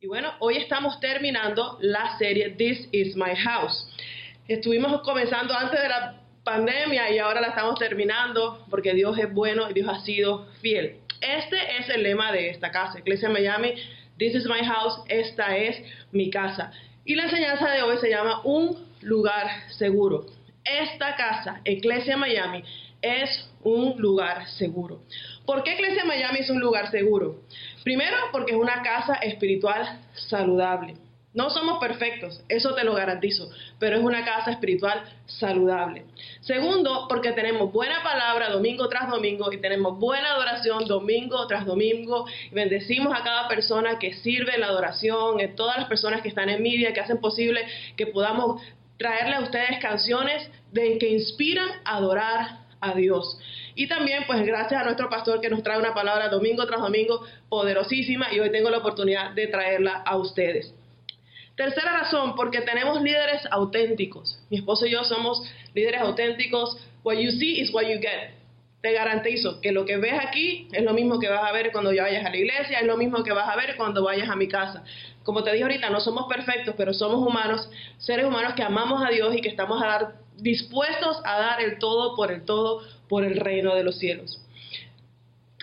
Y 0.00 0.06
bueno, 0.06 0.34
hoy 0.40 0.56
estamos 0.58 1.00
terminando 1.00 1.78
la 1.80 2.16
serie 2.18 2.50
This 2.50 2.88
is 2.92 3.16
My 3.16 3.34
House. 3.34 3.88
Estuvimos 4.46 5.02
comenzando 5.02 5.52
antes 5.52 5.80
de 5.80 5.88
la 5.88 6.20
pandemia 6.44 7.10
y 7.10 7.18
ahora 7.18 7.40
la 7.40 7.48
estamos 7.48 7.78
terminando 7.78 8.64
porque 8.70 8.94
Dios 8.94 9.18
es 9.18 9.32
bueno 9.32 9.68
y 9.68 9.74
Dios 9.74 9.88
ha 9.88 10.00
sido 10.00 10.46
fiel. 10.60 10.98
Este 11.20 11.56
es 11.78 11.88
el 11.88 12.04
lema 12.04 12.30
de 12.30 12.50
esta 12.50 12.70
casa, 12.70 13.00
Iglesia 13.00 13.28
Miami, 13.28 13.74
This 14.18 14.34
is 14.34 14.46
my 14.46 14.64
house, 14.64 15.02
esta 15.08 15.56
es 15.56 15.82
mi 16.12 16.30
casa. 16.30 16.70
Y 17.04 17.14
la 17.14 17.24
enseñanza 17.24 17.70
de 17.70 17.82
hoy 17.82 17.98
se 17.98 18.08
llama 18.08 18.40
Un 18.44 18.86
lugar 19.02 19.46
seguro. 19.70 20.26
Esta 20.64 21.16
casa, 21.16 21.60
Iglesia 21.64 22.16
Miami, 22.16 22.62
es 23.02 23.50
un 23.62 23.96
lugar 23.98 24.48
seguro. 24.50 25.02
¿Por 25.44 25.62
qué 25.62 25.74
Iglesia 25.74 26.04
Miami 26.04 26.40
es 26.40 26.50
un 26.50 26.60
lugar 26.60 26.90
seguro? 26.90 27.40
Primero, 27.86 28.16
porque 28.32 28.50
es 28.50 28.58
una 28.58 28.82
casa 28.82 29.14
espiritual 29.14 30.00
saludable. 30.12 30.96
No 31.32 31.50
somos 31.50 31.78
perfectos, 31.78 32.42
eso 32.48 32.74
te 32.74 32.82
lo 32.82 32.94
garantizo, 32.94 33.48
pero 33.78 33.96
es 33.96 34.02
una 34.02 34.24
casa 34.24 34.50
espiritual 34.50 35.04
saludable. 35.26 36.04
Segundo, 36.40 37.06
porque 37.08 37.30
tenemos 37.30 37.72
buena 37.72 38.02
palabra 38.02 38.50
domingo 38.50 38.88
tras 38.88 39.08
domingo 39.08 39.52
y 39.52 39.58
tenemos 39.58 40.00
buena 40.00 40.32
adoración 40.32 40.88
domingo 40.88 41.46
tras 41.46 41.64
domingo. 41.64 42.26
Bendecimos 42.50 43.16
a 43.16 43.22
cada 43.22 43.46
persona 43.46 44.00
que 44.00 44.14
sirve 44.14 44.56
en 44.56 44.62
la 44.62 44.66
adoración, 44.66 45.40
a 45.40 45.54
todas 45.54 45.76
las 45.76 45.86
personas 45.86 46.22
que 46.22 46.28
están 46.28 46.48
en 46.48 46.64
media, 46.64 46.92
que 46.92 46.98
hacen 46.98 47.20
posible 47.20 47.64
que 47.96 48.08
podamos 48.08 48.60
traerle 48.96 49.36
a 49.36 49.40
ustedes 49.42 49.78
canciones 49.80 50.50
de 50.72 50.98
que 50.98 51.08
inspiran 51.08 51.68
a 51.84 51.98
adorar 51.98 52.66
a 52.80 52.94
Dios. 52.94 53.38
Y 53.76 53.86
también, 53.86 54.24
pues 54.26 54.44
gracias 54.44 54.80
a 54.80 54.84
nuestro 54.84 55.10
pastor 55.10 55.38
que 55.40 55.50
nos 55.50 55.62
trae 55.62 55.78
una 55.78 55.92
palabra 55.92 56.30
domingo 56.30 56.66
tras 56.66 56.80
domingo 56.80 57.20
poderosísima 57.50 58.32
y 58.32 58.40
hoy 58.40 58.50
tengo 58.50 58.70
la 58.70 58.78
oportunidad 58.78 59.32
de 59.32 59.48
traerla 59.48 60.02
a 60.04 60.16
ustedes. 60.16 60.74
Tercera 61.56 61.92
razón, 62.00 62.34
porque 62.34 62.62
tenemos 62.62 63.02
líderes 63.02 63.42
auténticos. 63.50 64.40
Mi 64.48 64.56
esposo 64.56 64.86
y 64.86 64.92
yo 64.92 65.04
somos 65.04 65.42
líderes 65.74 66.00
auténticos. 66.00 66.78
What 67.04 67.16
you 67.16 67.30
see 67.30 67.60
is 67.60 67.72
what 67.72 67.82
you 67.82 67.98
get. 68.00 68.30
Te 68.80 68.92
garantizo 68.92 69.60
que 69.60 69.72
lo 69.72 69.84
que 69.84 69.98
ves 69.98 70.14
aquí 70.26 70.68
es 70.72 70.82
lo 70.82 70.94
mismo 70.94 71.18
que 71.18 71.28
vas 71.28 71.44
a 71.44 71.52
ver 71.52 71.70
cuando 71.70 71.92
ya 71.92 72.04
vayas 72.04 72.24
a 72.24 72.30
la 72.30 72.36
iglesia, 72.36 72.78
es 72.78 72.86
lo 72.86 72.96
mismo 72.96 73.22
que 73.24 73.32
vas 73.32 73.48
a 73.48 73.56
ver 73.56 73.76
cuando 73.76 74.04
vayas 74.04 74.30
a 74.30 74.36
mi 74.36 74.48
casa. 74.48 74.84
Como 75.22 75.42
te 75.42 75.50
dije 75.52 75.64
ahorita, 75.64 75.90
no 75.90 76.00
somos 76.00 76.26
perfectos, 76.28 76.74
pero 76.78 76.94
somos 76.94 77.26
humanos, 77.26 77.68
seres 77.98 78.24
humanos 78.24 78.54
que 78.54 78.62
amamos 78.62 79.04
a 79.04 79.10
Dios 79.10 79.34
y 79.34 79.42
que 79.42 79.48
estamos 79.48 79.82
a 79.82 79.86
dar, 79.86 80.14
dispuestos 80.36 81.18
a 81.24 81.38
dar 81.38 81.60
el 81.60 81.78
todo 81.78 82.14
por 82.16 82.32
el 82.32 82.44
todo 82.44 82.82
por 83.08 83.24
el 83.24 83.36
reino 83.36 83.74
de 83.74 83.84
los 83.84 83.98
cielos. 83.98 84.40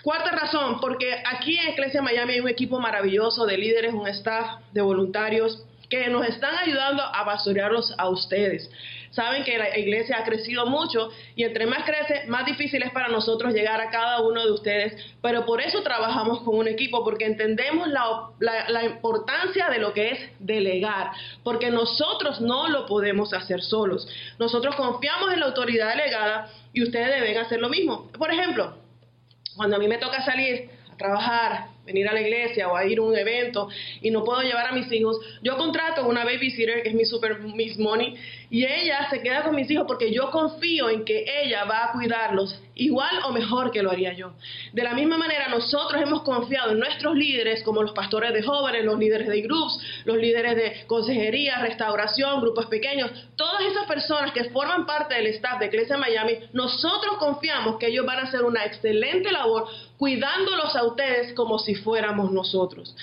Cuarta 0.02 0.32
razón, 0.32 0.80
porque 0.80 1.22
aquí 1.24 1.56
en 1.56 1.72
Iglesia 1.72 2.02
Miami 2.02 2.34
hay 2.34 2.40
un 2.40 2.48
equipo 2.48 2.78
maravilloso 2.78 3.46
de 3.46 3.56
líderes, 3.56 3.94
un 3.94 4.06
staff 4.08 4.60
de 4.72 4.82
voluntarios 4.82 5.64
que 5.98 6.10
nos 6.10 6.26
están 6.26 6.56
ayudando 6.56 7.02
a 7.02 7.24
pastorearlos 7.24 7.94
a 7.98 8.08
ustedes. 8.08 8.70
Saben 9.10 9.44
que 9.44 9.56
la 9.56 9.78
iglesia 9.78 10.18
ha 10.18 10.24
crecido 10.24 10.66
mucho 10.66 11.08
y 11.36 11.44
entre 11.44 11.66
más 11.66 11.84
crece, 11.84 12.26
más 12.26 12.44
difícil 12.44 12.82
es 12.82 12.90
para 12.90 13.06
nosotros 13.08 13.54
llegar 13.54 13.80
a 13.80 13.88
cada 13.88 14.20
uno 14.22 14.44
de 14.44 14.50
ustedes, 14.50 15.14
pero 15.22 15.46
por 15.46 15.60
eso 15.60 15.82
trabajamos 15.82 16.40
con 16.40 16.56
un 16.56 16.66
equipo, 16.66 17.04
porque 17.04 17.26
entendemos 17.26 17.86
la, 17.88 18.30
la 18.40 18.84
importancia 18.84 19.68
de 19.68 19.78
lo 19.78 19.92
que 19.92 20.10
es 20.10 20.18
delegar, 20.40 21.12
porque 21.44 21.70
nosotros 21.70 22.40
no 22.40 22.68
lo 22.68 22.86
podemos 22.86 23.32
hacer 23.32 23.62
solos. 23.62 24.08
Nosotros 24.40 24.74
confiamos 24.74 25.32
en 25.32 25.40
la 25.40 25.46
autoridad 25.46 25.90
delegada 25.90 26.50
y 26.72 26.82
ustedes 26.82 27.20
deben 27.20 27.38
hacer 27.38 27.60
lo 27.60 27.68
mismo. 27.68 28.10
Por 28.18 28.32
ejemplo, 28.32 28.74
cuando 29.54 29.76
a 29.76 29.78
mí 29.78 29.86
me 29.86 29.98
toca 29.98 30.24
salir 30.24 30.70
a 30.92 30.96
trabajar 30.96 31.73
venir 31.84 32.08
a 32.08 32.12
la 32.12 32.20
iglesia 32.20 32.68
o 32.68 32.76
a 32.76 32.86
ir 32.86 32.98
a 32.98 33.02
un 33.02 33.16
evento 33.16 33.68
y 34.00 34.10
no 34.10 34.24
puedo 34.24 34.42
llevar 34.42 34.66
a 34.66 34.72
mis 34.72 34.90
hijos, 34.92 35.18
yo 35.42 35.56
contrato 35.56 36.06
una 36.06 36.24
babysitter 36.24 36.82
que 36.82 36.90
es 36.90 36.94
mi 36.94 37.04
super 37.04 37.38
Miss 37.40 37.78
Money 37.78 38.14
y 38.54 38.64
ella 38.64 39.10
se 39.10 39.20
queda 39.20 39.42
con 39.42 39.56
mis 39.56 39.68
hijos 39.68 39.84
porque 39.84 40.12
yo 40.12 40.30
confío 40.30 40.88
en 40.88 41.04
que 41.04 41.24
ella 41.42 41.64
va 41.64 41.86
a 41.86 41.92
cuidarlos 41.92 42.56
igual 42.76 43.10
o 43.24 43.32
mejor 43.32 43.72
que 43.72 43.82
lo 43.82 43.90
haría 43.90 44.12
yo. 44.12 44.34
De 44.72 44.84
la 44.84 44.94
misma 44.94 45.18
manera, 45.18 45.48
nosotros 45.48 46.00
hemos 46.00 46.22
confiado 46.22 46.70
en 46.70 46.78
nuestros 46.78 47.16
líderes 47.16 47.64
como 47.64 47.82
los 47.82 47.90
pastores 47.90 48.32
de 48.32 48.44
jóvenes, 48.44 48.84
los 48.84 48.96
líderes 48.96 49.26
de 49.26 49.42
groups, 49.42 49.80
los 50.04 50.18
líderes 50.18 50.54
de 50.54 50.86
consejería, 50.86 51.58
restauración, 51.62 52.42
grupos 52.42 52.66
pequeños, 52.66 53.10
todas 53.34 53.60
esas 53.62 53.86
personas 53.86 54.30
que 54.30 54.44
forman 54.50 54.86
parte 54.86 55.16
del 55.16 55.26
staff 55.26 55.58
de 55.58 55.66
Iglesia 55.66 55.96
Miami, 55.96 56.38
nosotros 56.52 57.16
confiamos 57.18 57.76
que 57.78 57.88
ellos 57.88 58.06
van 58.06 58.20
a 58.20 58.28
hacer 58.28 58.44
una 58.44 58.64
excelente 58.66 59.32
labor 59.32 59.66
cuidándolos 59.98 60.76
a 60.76 60.84
ustedes 60.84 61.32
como 61.32 61.58
si 61.58 61.74
fuéramos 61.74 62.30
nosotros. 62.30 62.94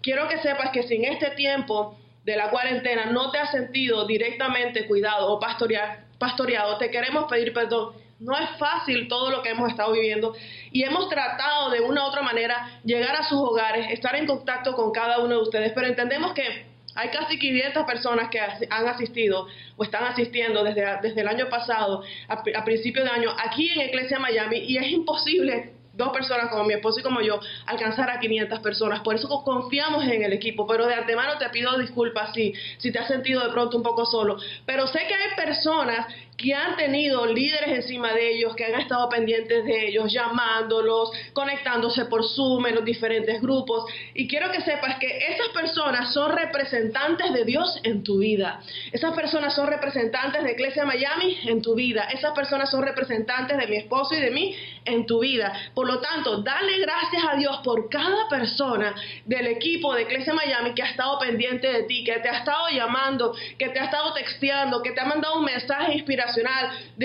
Quiero 0.00 0.28
que 0.28 0.38
sepas 0.38 0.70
que 0.70 0.82
si 0.84 0.94
en 0.94 1.04
este 1.12 1.32
tiempo 1.32 1.98
de 2.24 2.36
la 2.36 2.50
cuarentena 2.50 3.06
no 3.06 3.30
te 3.30 3.38
has 3.38 3.50
sentido 3.50 4.06
directamente 4.06 4.86
cuidado 4.86 5.32
o 5.32 5.38
pastoreado, 5.38 6.78
te 6.78 6.90
queremos 6.90 7.30
pedir 7.30 7.52
perdón. 7.52 7.92
No 8.20 8.38
es 8.38 8.48
fácil 8.58 9.08
todo 9.08 9.30
lo 9.30 9.42
que 9.42 9.50
hemos 9.50 9.68
estado 9.68 9.92
viviendo 9.92 10.34
y 10.72 10.84
hemos 10.84 11.08
tratado 11.10 11.70
de 11.70 11.80
una 11.80 12.04
u 12.04 12.06
otra 12.06 12.22
manera 12.22 12.80
llegar 12.84 13.14
a 13.16 13.24
sus 13.24 13.38
hogares, 13.38 13.88
estar 13.90 14.14
en 14.16 14.26
contacto 14.26 14.72
con 14.74 14.92
cada 14.92 15.18
uno 15.18 15.36
de 15.36 15.42
ustedes, 15.42 15.72
pero 15.74 15.88
entendemos 15.88 16.32
que 16.32 16.64
hay 16.94 17.08
casi 17.08 17.38
500 17.38 17.84
personas 17.84 18.30
que 18.30 18.38
han 18.40 18.88
asistido 18.88 19.48
o 19.76 19.84
están 19.84 20.04
asistiendo 20.04 20.62
desde, 20.62 20.86
desde 21.02 21.20
el 21.20 21.28
año 21.28 21.48
pasado, 21.48 22.04
a, 22.28 22.34
a 22.34 22.64
principio 22.64 23.02
de 23.02 23.10
año, 23.10 23.34
aquí 23.36 23.68
en 23.70 23.88
Iglesia 23.88 24.18
Miami 24.20 24.58
y 24.58 24.78
es 24.78 24.86
imposible 24.86 25.73
dos 25.96 26.10
personas 26.10 26.50
como 26.50 26.64
mi 26.64 26.74
esposo 26.74 27.00
y 27.00 27.02
como 27.02 27.20
yo 27.20 27.40
alcanzar 27.66 28.10
a 28.10 28.18
500 28.18 28.60
personas. 28.60 29.00
Por 29.00 29.14
eso 29.14 29.28
confiamos 29.44 30.04
en 30.04 30.22
el 30.22 30.32
equipo, 30.32 30.66
pero 30.66 30.86
de 30.86 30.94
antemano 30.94 31.38
te 31.38 31.48
pido 31.50 31.78
disculpas 31.78 32.32
si, 32.34 32.52
si 32.78 32.92
te 32.92 32.98
has 32.98 33.08
sentido 33.08 33.44
de 33.44 33.50
pronto 33.50 33.76
un 33.76 33.82
poco 33.82 34.04
solo. 34.04 34.36
Pero 34.66 34.86
sé 34.86 35.00
que 35.06 35.14
hay 35.14 35.34
personas 35.36 36.06
que 36.36 36.54
han 36.54 36.76
tenido 36.76 37.26
líderes 37.26 37.76
encima 37.76 38.12
de 38.12 38.32
ellos, 38.32 38.54
que 38.56 38.64
han 38.64 38.80
estado 38.80 39.08
pendientes 39.08 39.64
de 39.64 39.88
ellos, 39.88 40.12
llamándolos, 40.12 41.10
conectándose 41.32 42.06
por 42.06 42.24
Zoom 42.24 42.66
en 42.66 42.74
los 42.76 42.84
diferentes 42.84 43.40
grupos. 43.40 43.84
Y 44.14 44.26
quiero 44.26 44.50
que 44.50 44.60
sepas 44.62 44.98
que 44.98 45.18
esas 45.28 45.48
personas 45.50 46.12
son 46.12 46.32
representantes 46.32 47.32
de 47.32 47.44
Dios 47.44 47.78
en 47.84 48.02
tu 48.02 48.18
vida. 48.18 48.60
Esas 48.92 49.14
personas 49.14 49.54
son 49.54 49.68
representantes 49.68 50.42
de 50.42 50.52
Iglesia 50.52 50.84
Miami 50.84 51.38
en 51.44 51.62
tu 51.62 51.74
vida. 51.74 52.08
Esas 52.12 52.32
personas 52.32 52.70
son 52.70 52.82
representantes 52.82 53.56
de 53.56 53.66
mi 53.66 53.76
esposo 53.76 54.14
y 54.14 54.20
de 54.20 54.30
mí 54.30 54.56
en 54.84 55.06
tu 55.06 55.20
vida. 55.20 55.52
Por 55.74 55.86
lo 55.86 56.00
tanto, 56.00 56.42
dale 56.42 56.78
gracias 56.78 57.22
a 57.30 57.36
Dios 57.36 57.60
por 57.62 57.88
cada 57.88 58.28
persona 58.28 58.94
del 59.24 59.46
equipo 59.46 59.94
de 59.94 60.02
Iglesia 60.02 60.34
Miami 60.34 60.74
que 60.74 60.82
ha 60.82 60.90
estado 60.90 61.18
pendiente 61.18 61.72
de 61.72 61.84
ti, 61.84 62.02
que 62.02 62.18
te 62.18 62.28
ha 62.28 62.38
estado 62.38 62.68
llamando, 62.70 63.34
que 63.58 63.68
te 63.68 63.78
ha 63.78 63.84
estado 63.84 64.12
texteando, 64.14 64.82
que 64.82 64.92
te 64.92 65.00
ha 65.00 65.04
mandado 65.04 65.38
un 65.38 65.44
mensaje 65.44 65.94
inspirador 65.94 66.23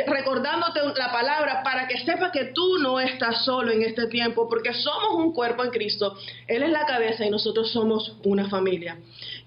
recordándote 0.07 0.79
la 0.95 1.11
palabra 1.11 1.61
para 1.63 1.87
que 1.87 1.97
sepas 1.99 2.31
que 2.31 2.45
tú 2.45 2.77
no 2.79 2.99
estás 2.99 3.43
solo 3.45 3.71
en 3.71 3.81
este 3.81 4.07
tiempo, 4.07 4.47
porque 4.49 4.73
somos 4.73 5.15
un 5.15 5.33
cuerpo 5.33 5.63
en 5.63 5.71
Cristo. 5.71 6.17
Él 6.47 6.63
es 6.63 6.69
la 6.69 6.85
cabeza 6.85 7.25
y 7.25 7.29
nosotros 7.29 7.71
somos 7.71 8.17
una 8.23 8.49
familia. 8.49 8.97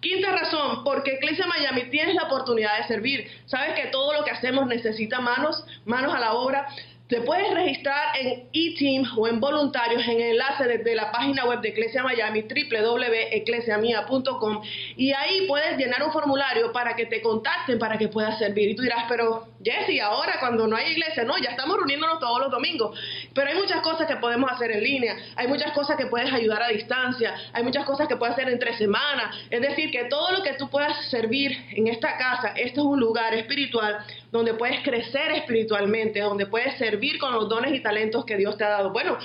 Quinta 0.00 0.33
razón, 0.33 0.84
porque 0.84 1.19
Iglesia 1.21 1.47
Miami 1.47 1.91
tienes 1.91 2.15
la 2.15 2.25
oportunidad 2.25 2.77
de 2.78 2.84
servir. 2.88 3.27
Sabes 3.47 3.75
que 3.75 3.88
todo 3.88 4.12
lo 4.12 4.25
que 4.25 4.31
hacemos 4.31 4.66
necesita 4.66 5.21
manos, 5.21 5.65
manos 5.84 6.15
a 6.15 6.21
la 6.21 6.34
obra. 6.34 6.66
Te 7.12 7.21
puedes 7.21 7.53
registrar 7.53 8.17
en 8.19 8.49
eTeam 8.55 9.05
o 9.19 9.28
en 9.28 9.39
voluntarios 9.39 10.03
en 10.05 10.19
el 10.19 10.31
enlace 10.31 10.65
desde 10.65 10.95
la 10.95 11.12
página 11.12 11.45
web 11.45 11.61
de 11.61 11.69
Iglesia 11.69 12.03
Miami, 12.03 12.41
www.eclesiamia.com 12.41 14.62
y 14.97 15.12
ahí 15.12 15.47
puedes 15.47 15.77
llenar 15.77 16.03
un 16.05 16.11
formulario 16.11 16.72
para 16.72 16.97
que 16.97 17.05
te 17.05 17.21
contacten 17.21 17.78
para 17.78 17.99
que 17.99 18.09
puedas 18.09 18.39
servir. 18.39 18.71
Y 18.71 18.77
tú 18.77 18.81
dirás, 18.81 19.05
pero 19.11 19.49
Jesse, 19.62 20.01
ahora 20.01 20.41
cuando 20.41 20.67
no 20.67 20.75
hay 20.75 20.92
iglesia, 20.92 21.25
no, 21.25 21.36
ya 21.36 21.51
estamos 21.51 21.77
reuniéndonos 21.77 22.19
todos 22.19 22.41
los 22.41 22.51
domingos, 22.51 22.98
pero 23.34 23.51
hay 23.51 23.59
muchas 23.59 23.83
cosas 23.83 24.07
que 24.07 24.16
podemos 24.16 24.51
hacer 24.51 24.71
en 24.71 24.83
línea, 24.83 25.15
hay 25.36 25.48
muchas 25.48 25.72
cosas 25.72 25.98
que 25.98 26.07
puedes 26.07 26.33
ayudar 26.33 26.63
a 26.63 26.69
distancia, 26.69 27.34
hay 27.53 27.63
muchas 27.63 27.84
cosas 27.84 28.09
que 28.09 28.16
puedes 28.16 28.36
hacer 28.36 28.48
entre 28.48 28.72
semanas, 28.78 29.36
es 29.51 29.60
decir, 29.60 29.91
que 29.91 30.04
todo 30.04 30.33
lo 30.33 30.42
que 30.42 30.54
tú 30.54 30.71
puedas 30.71 30.97
servir 31.10 31.54
en 31.72 31.89
esta 31.89 32.16
casa, 32.16 32.54
este 32.57 32.81
es 32.81 32.86
un 32.86 32.98
lugar 32.98 33.34
espiritual 33.34 34.03
donde 34.33 34.55
puedes 34.55 34.81
crecer 34.81 35.31
espiritualmente, 35.33 36.21
donde 36.21 36.47
puedes 36.47 36.77
servir 36.79 37.19
con 37.19 37.33
los 37.34 37.49
dones 37.49 37.73
y 37.75 37.81
talentos 37.81 38.25
que 38.25 38.37
Dios 38.37 38.57
te 38.57 38.65
ha 38.65 38.71
dado. 38.71 38.91
Bueno, 38.91 39.19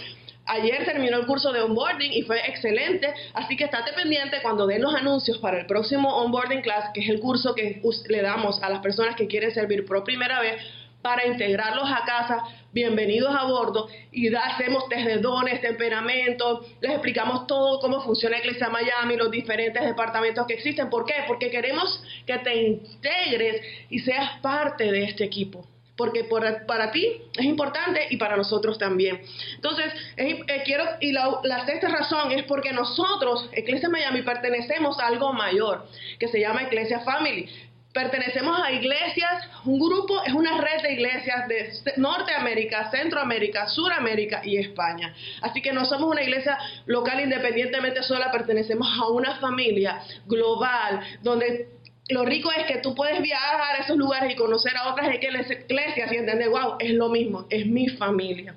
Ayer 0.50 0.86
terminó 0.86 1.18
el 1.18 1.25
curso 1.25 1.51
de 1.51 1.59
onboarding 1.59 2.13
y 2.13 2.21
fue 2.21 2.39
excelente, 2.48 3.13
así 3.33 3.57
que 3.57 3.65
estate 3.65 3.92
pendiente 3.92 4.38
cuando 4.42 4.65
den 4.65 4.81
los 4.81 4.95
anuncios 4.95 5.39
para 5.39 5.59
el 5.59 5.65
próximo 5.65 6.07
onboarding 6.24 6.62
class, 6.62 6.92
que 6.94 7.01
es 7.01 7.09
el 7.09 7.19
curso 7.19 7.54
que 7.54 7.81
le 8.07 8.21
damos 8.21 8.63
a 8.63 8.69
las 8.69 8.80
personas 8.80 9.18
que 9.18 9.27
quieren 9.27 9.54
servir 9.54 9.86
por 9.86 10.01
primera 10.06 10.39
vez 10.39 10.62
para 11.01 11.25
integrarlos 11.25 11.89
a 11.89 12.03
casa, 12.05 12.44
bienvenidos 12.73 13.33
a 13.35 13.45
bordo 13.45 13.88
y 14.11 14.33
hacemos 14.33 14.89
test 14.89 15.05
de 15.05 15.17
dones, 15.17 15.61
temperamento, 15.61 16.65
les 16.81 16.91
explicamos 16.91 17.47
todo 17.47 17.79
cómo 17.79 18.01
funciona 18.01 18.38
Iglesia 18.38 18.69
Miami, 18.69 19.15
los 19.15 19.31
diferentes 19.31 19.83
departamentos 19.83 20.45
que 20.47 20.55
existen. 20.55 20.89
¿Por 20.89 21.05
qué? 21.05 21.13
Porque 21.27 21.49
queremos 21.49 22.03
que 22.25 22.38
te 22.39 22.55
integres 22.55 23.61
y 23.89 23.99
seas 23.99 24.39
parte 24.41 24.91
de 24.91 25.03
este 25.03 25.23
equipo. 25.23 25.65
porque 25.95 26.25
para 26.25 26.91
ti 26.91 27.23
es 27.35 27.45
importante 27.45 28.05
y 28.11 28.17
para 28.17 28.38
nosotros 28.38 28.77
también. 28.77 29.19
Entonces, 29.55 29.91
eh, 30.15 30.44
quiero, 30.63 30.83
y 31.01 31.11
la, 31.11 31.39
la, 31.41 31.65
sexta 31.65 31.88
razón 31.88 32.31
es 32.31 32.44
porque 32.44 32.71
nosotros, 32.71 33.49
Iglesia 33.57 33.89
Miami, 33.89 34.21
pertenecemos 34.21 34.99
a 34.99 35.07
algo 35.07 35.33
mayor, 35.33 35.88
que 36.19 36.27
se 36.27 36.39
llama 36.39 36.61
Iglesia 36.61 36.99
Family. 36.99 37.49
Pertenecemos 37.93 38.59
a 38.61 38.71
iglesias, 38.71 39.49
un 39.65 39.79
grupo 39.79 40.21
es 40.23 40.33
una 40.33 40.57
red 40.59 40.83
de 40.83 40.93
iglesias 40.93 41.47
de 41.47 41.73
Norteamérica, 41.97 42.91
Centroamérica, 42.91 43.67
Suramérica 43.67 44.41
y 44.43 44.57
España. 44.57 45.15
Así 45.41 45.61
que 45.61 45.73
no 45.73 45.83
somos 45.85 46.11
una 46.11 46.21
iglesia 46.21 46.57
local 46.85 47.21
independientemente 47.21 48.03
sola, 48.03 48.31
pertenecemos 48.31 48.87
a 48.99 49.07
una 49.07 49.37
familia 49.37 50.01
global 50.27 50.99
donde 51.23 51.69
lo 52.09 52.23
rico 52.23 52.51
es 52.51 52.65
que 52.65 52.77
tú 52.77 52.95
puedes 52.95 53.21
viajar 53.21 53.59
a 53.61 53.83
esos 53.83 53.97
lugares 53.97 54.31
y 54.31 54.35
conocer 54.35 54.77
a 54.77 54.93
otras 54.93 55.13
iglesias 55.13 56.11
y 56.11 56.15
entender, 56.15 56.49
wow, 56.49 56.75
es 56.79 56.91
lo 56.91 57.09
mismo, 57.09 57.47
es 57.49 57.65
mi 57.65 57.89
familia. 57.89 58.55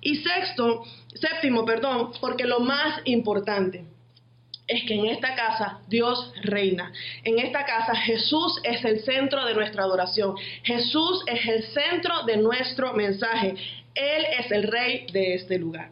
Y 0.00 0.16
sexto, 0.16 0.82
séptimo, 1.14 1.64
perdón, 1.64 2.12
porque 2.20 2.44
lo 2.44 2.60
más 2.60 3.00
importante 3.04 3.84
es 4.70 4.84
que 4.84 4.94
en 4.94 5.06
esta 5.06 5.34
casa 5.34 5.80
Dios 5.88 6.32
reina. 6.42 6.92
En 7.24 7.38
esta 7.40 7.64
casa 7.64 7.94
Jesús 7.96 8.60
es 8.62 8.84
el 8.84 9.00
centro 9.00 9.44
de 9.44 9.54
nuestra 9.54 9.82
adoración. 9.82 10.36
Jesús 10.62 11.24
es 11.26 11.46
el 11.46 11.62
centro 11.64 12.22
de 12.22 12.36
nuestro 12.36 12.92
mensaje. 12.94 13.54
Él 13.94 14.26
es 14.38 14.50
el 14.52 14.62
rey 14.62 15.06
de 15.12 15.34
este 15.34 15.58
lugar. 15.58 15.90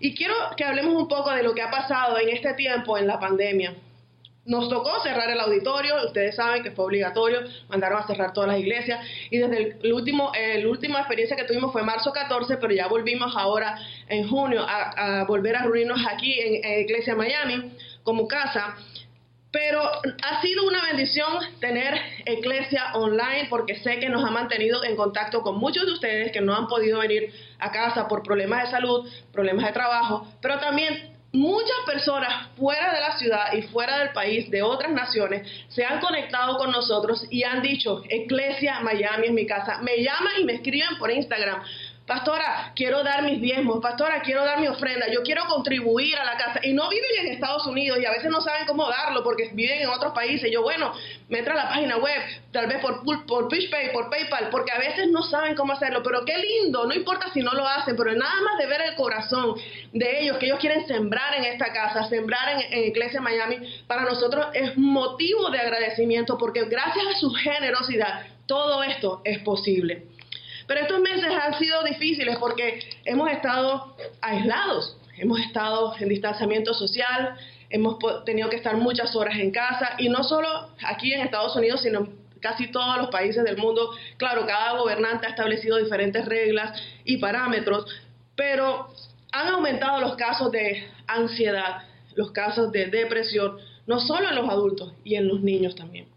Y 0.00 0.14
quiero 0.16 0.34
que 0.56 0.64
hablemos 0.64 0.94
un 0.94 1.06
poco 1.06 1.30
de 1.30 1.44
lo 1.44 1.54
que 1.54 1.62
ha 1.62 1.70
pasado 1.70 2.18
en 2.18 2.30
este 2.30 2.54
tiempo 2.54 2.98
en 2.98 3.06
la 3.06 3.20
pandemia. 3.20 3.74
Nos 4.44 4.68
tocó 4.68 4.98
cerrar 5.02 5.30
el 5.30 5.38
auditorio, 5.38 6.06
ustedes 6.06 6.34
saben 6.34 6.62
que 6.62 6.70
fue 6.70 6.86
obligatorio, 6.86 7.40
mandaron 7.68 7.98
a 7.98 8.06
cerrar 8.06 8.32
todas 8.32 8.48
las 8.48 8.58
iglesias 8.58 8.98
y 9.30 9.36
desde 9.36 9.76
el, 9.82 9.92
último, 9.92 10.32
la 10.34 10.68
última 10.68 11.00
experiencia 11.00 11.36
que 11.36 11.44
tuvimos 11.44 11.70
fue 11.70 11.82
marzo 11.82 12.12
14, 12.12 12.56
pero 12.56 12.72
ya 12.72 12.88
volvimos 12.88 13.36
ahora 13.36 13.78
en 14.08 14.26
junio 14.26 14.64
a, 14.66 15.24
volver 15.28 15.54
a 15.54 15.64
reunirnos 15.64 16.00
aquí 16.08 16.40
en, 16.40 16.64
en 16.64 16.80
Iglesia 16.80 17.14
Miami 17.14 17.72
como 18.08 18.26
casa. 18.26 18.74
Pero 19.52 19.82
ha 19.82 20.40
sido 20.40 20.66
una 20.66 20.82
bendición 20.82 21.28
tener 21.60 21.94
Iglesia 22.24 22.92
online 22.94 23.48
porque 23.50 23.76
sé 23.76 23.98
que 23.98 24.08
nos 24.08 24.24
ha 24.24 24.30
mantenido 24.30 24.82
en 24.82 24.96
contacto 24.96 25.42
con 25.42 25.58
muchos 25.58 25.84
de 25.84 25.92
ustedes 25.92 26.32
que 26.32 26.40
no 26.40 26.56
han 26.56 26.68
podido 26.68 27.00
venir 27.00 27.30
a 27.58 27.70
casa 27.70 28.08
por 28.08 28.22
problemas 28.22 28.64
de 28.64 28.70
salud, 28.70 29.06
problemas 29.30 29.66
de 29.66 29.72
trabajo, 29.72 30.26
pero 30.40 30.58
también 30.58 31.18
muchas 31.32 31.76
personas 31.84 32.48
fuera 32.56 32.94
de 32.94 33.00
la 33.00 33.18
ciudad 33.18 33.52
y 33.52 33.62
fuera 33.62 33.98
del 33.98 34.10
país, 34.10 34.50
de 34.50 34.62
otras 34.62 34.90
naciones, 34.90 35.46
se 35.68 35.84
han 35.84 36.00
conectado 36.00 36.56
con 36.56 36.70
nosotros 36.70 37.26
y 37.30 37.42
han 37.42 37.60
dicho, 37.60 38.02
Iglesia 38.08 38.80
Miami 38.80 39.26
es 39.26 39.32
mi 39.32 39.46
casa. 39.46 39.80
Me 39.82 40.02
llaman 40.02 40.32
y 40.40 40.44
me 40.44 40.54
escriben 40.54 40.96
por 40.98 41.10
Instagram 41.10 41.62
pastora, 42.08 42.72
quiero 42.74 43.04
dar 43.04 43.22
mis 43.22 43.40
diezmos, 43.40 43.80
pastora, 43.80 44.22
quiero 44.22 44.42
dar 44.44 44.58
mi 44.58 44.66
ofrenda, 44.66 45.06
yo 45.12 45.22
quiero 45.22 45.44
contribuir 45.44 46.16
a 46.16 46.24
la 46.24 46.36
casa. 46.38 46.58
Y 46.62 46.72
no 46.72 46.88
viven 46.88 47.10
en 47.20 47.32
Estados 47.34 47.66
Unidos 47.66 47.98
y 48.00 48.06
a 48.06 48.10
veces 48.10 48.30
no 48.30 48.40
saben 48.40 48.66
cómo 48.66 48.88
darlo 48.88 49.22
porque 49.22 49.50
viven 49.52 49.82
en 49.82 49.88
otros 49.90 50.14
países. 50.14 50.50
Yo, 50.50 50.62
bueno, 50.62 50.92
me 51.28 51.40
entra 51.40 51.52
a 51.52 51.56
la 51.56 51.68
página 51.68 51.98
web, 51.98 52.20
tal 52.50 52.66
vez 52.66 52.78
por, 52.80 53.04
por 53.26 53.48
PayPal, 53.48 53.90
por 53.92 54.08
PayPal, 54.08 54.48
porque 54.50 54.72
a 54.72 54.78
veces 54.78 55.08
no 55.10 55.22
saben 55.22 55.54
cómo 55.54 55.74
hacerlo. 55.74 56.02
Pero 56.02 56.24
qué 56.24 56.38
lindo, 56.38 56.86
no 56.86 56.94
importa 56.94 57.30
si 57.32 57.42
no 57.42 57.52
lo 57.52 57.68
hacen, 57.68 57.94
pero 57.94 58.12
nada 58.14 58.40
más 58.42 58.58
de 58.58 58.66
ver 58.66 58.80
el 58.80 58.94
corazón 58.96 59.54
de 59.92 60.22
ellos, 60.22 60.38
que 60.38 60.46
ellos 60.46 60.58
quieren 60.58 60.86
sembrar 60.86 61.34
en 61.34 61.44
esta 61.44 61.72
casa, 61.74 62.08
sembrar 62.08 62.64
en 62.70 62.84
Iglesia 62.84 63.20
Miami, 63.20 63.58
para 63.86 64.02
nosotros 64.02 64.46
es 64.54 64.76
motivo 64.78 65.50
de 65.50 65.58
agradecimiento 65.58 66.38
porque 66.38 66.64
gracias 66.64 67.06
a 67.06 67.18
su 67.18 67.30
generosidad 67.32 68.24
todo 68.46 68.82
esto 68.82 69.20
es 69.24 69.40
posible. 69.40 70.07
Pero 70.68 70.82
estos 70.82 71.00
meses 71.00 71.32
han 71.32 71.58
sido 71.58 71.82
difíciles 71.82 72.36
porque 72.38 72.80
hemos 73.06 73.30
estado 73.30 73.96
aislados, 74.20 74.98
hemos 75.16 75.40
estado 75.40 75.94
en 75.98 76.10
distanciamiento 76.10 76.74
social, 76.74 77.36
hemos 77.70 77.96
tenido 78.26 78.50
que 78.50 78.56
estar 78.56 78.76
muchas 78.76 79.16
horas 79.16 79.38
en 79.38 79.50
casa 79.50 79.94
y 79.96 80.10
no 80.10 80.22
solo 80.22 80.68
aquí 80.86 81.14
en 81.14 81.22
Estados 81.22 81.56
Unidos, 81.56 81.80
sino 81.80 82.00
en 82.00 82.18
casi 82.40 82.70
todos 82.70 82.98
los 82.98 83.08
países 83.08 83.42
del 83.44 83.56
mundo. 83.56 83.90
Claro, 84.18 84.46
cada 84.46 84.78
gobernante 84.78 85.26
ha 85.26 85.30
establecido 85.30 85.78
diferentes 85.78 86.26
reglas 86.26 86.78
y 87.02 87.16
parámetros, 87.16 87.86
pero 88.36 88.88
han 89.32 89.48
aumentado 89.48 90.00
los 90.02 90.16
casos 90.16 90.52
de 90.52 90.86
ansiedad, 91.06 91.82
los 92.14 92.30
casos 92.32 92.70
de 92.72 92.88
depresión, 92.88 93.56
no 93.86 94.00
solo 94.00 94.28
en 94.28 94.34
los 94.34 94.48
adultos 94.50 94.92
y 95.02 95.14
en 95.14 95.28
los 95.28 95.40
niños 95.40 95.74
también. 95.74 96.08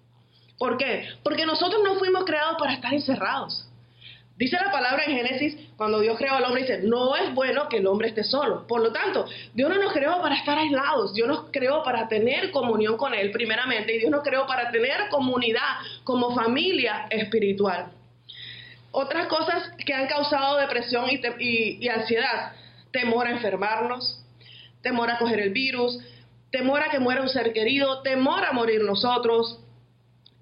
¿Por 0.57 0.77
qué? 0.77 1.07
Porque 1.23 1.45
nosotros 1.45 1.81
no 1.85 1.95
fuimos 1.95 2.25
creados 2.25 2.57
para 2.59 2.73
estar 2.73 2.93
encerrados. 2.93 3.70
Dice 4.41 4.57
la 4.59 4.71
palabra 4.71 5.03
en 5.05 5.17
Génesis, 5.17 5.55
cuando 5.77 5.99
Dios 5.99 6.17
creó 6.17 6.33
al 6.33 6.43
hombre, 6.43 6.63
dice, 6.63 6.79
no 6.81 7.15
es 7.15 7.31
bueno 7.35 7.69
que 7.69 7.77
el 7.77 7.85
hombre 7.85 8.07
esté 8.07 8.23
solo. 8.23 8.65
Por 8.65 8.81
lo 8.81 8.91
tanto, 8.91 9.27
Dios 9.53 9.69
no 9.69 9.79
nos 9.79 9.93
creó 9.93 10.19
para 10.19 10.33
estar 10.33 10.57
aislados, 10.57 11.13
Dios 11.13 11.27
nos 11.27 11.51
creó 11.51 11.83
para 11.83 12.07
tener 12.07 12.49
comunión 12.49 12.97
con 12.97 13.13
Él 13.13 13.29
primeramente, 13.29 13.93
y 13.93 13.99
Dios 13.99 14.09
nos 14.09 14.23
creó 14.23 14.47
para 14.47 14.71
tener 14.71 15.09
comunidad 15.11 15.77
como 16.03 16.33
familia 16.33 17.05
espiritual. 17.11 17.91
Otras 18.89 19.27
cosas 19.27 19.73
que 19.85 19.93
han 19.93 20.07
causado 20.07 20.57
depresión 20.57 21.05
y, 21.37 21.87
ansiedad, 21.87 22.53
temor 22.89 23.27
a 23.27 23.33
enfermarnos, 23.33 24.25
temor 24.81 25.11
a 25.11 25.19
coger 25.19 25.39
el 25.39 25.51
virus, 25.51 25.99
temor 26.49 26.81
a 26.81 26.89
que 26.89 26.97
muera 26.97 27.21
un 27.21 27.29
ser 27.29 27.53
querido, 27.53 28.01
temor 28.01 28.43
a 28.43 28.53
morir 28.53 28.81
nosotros, 28.81 29.59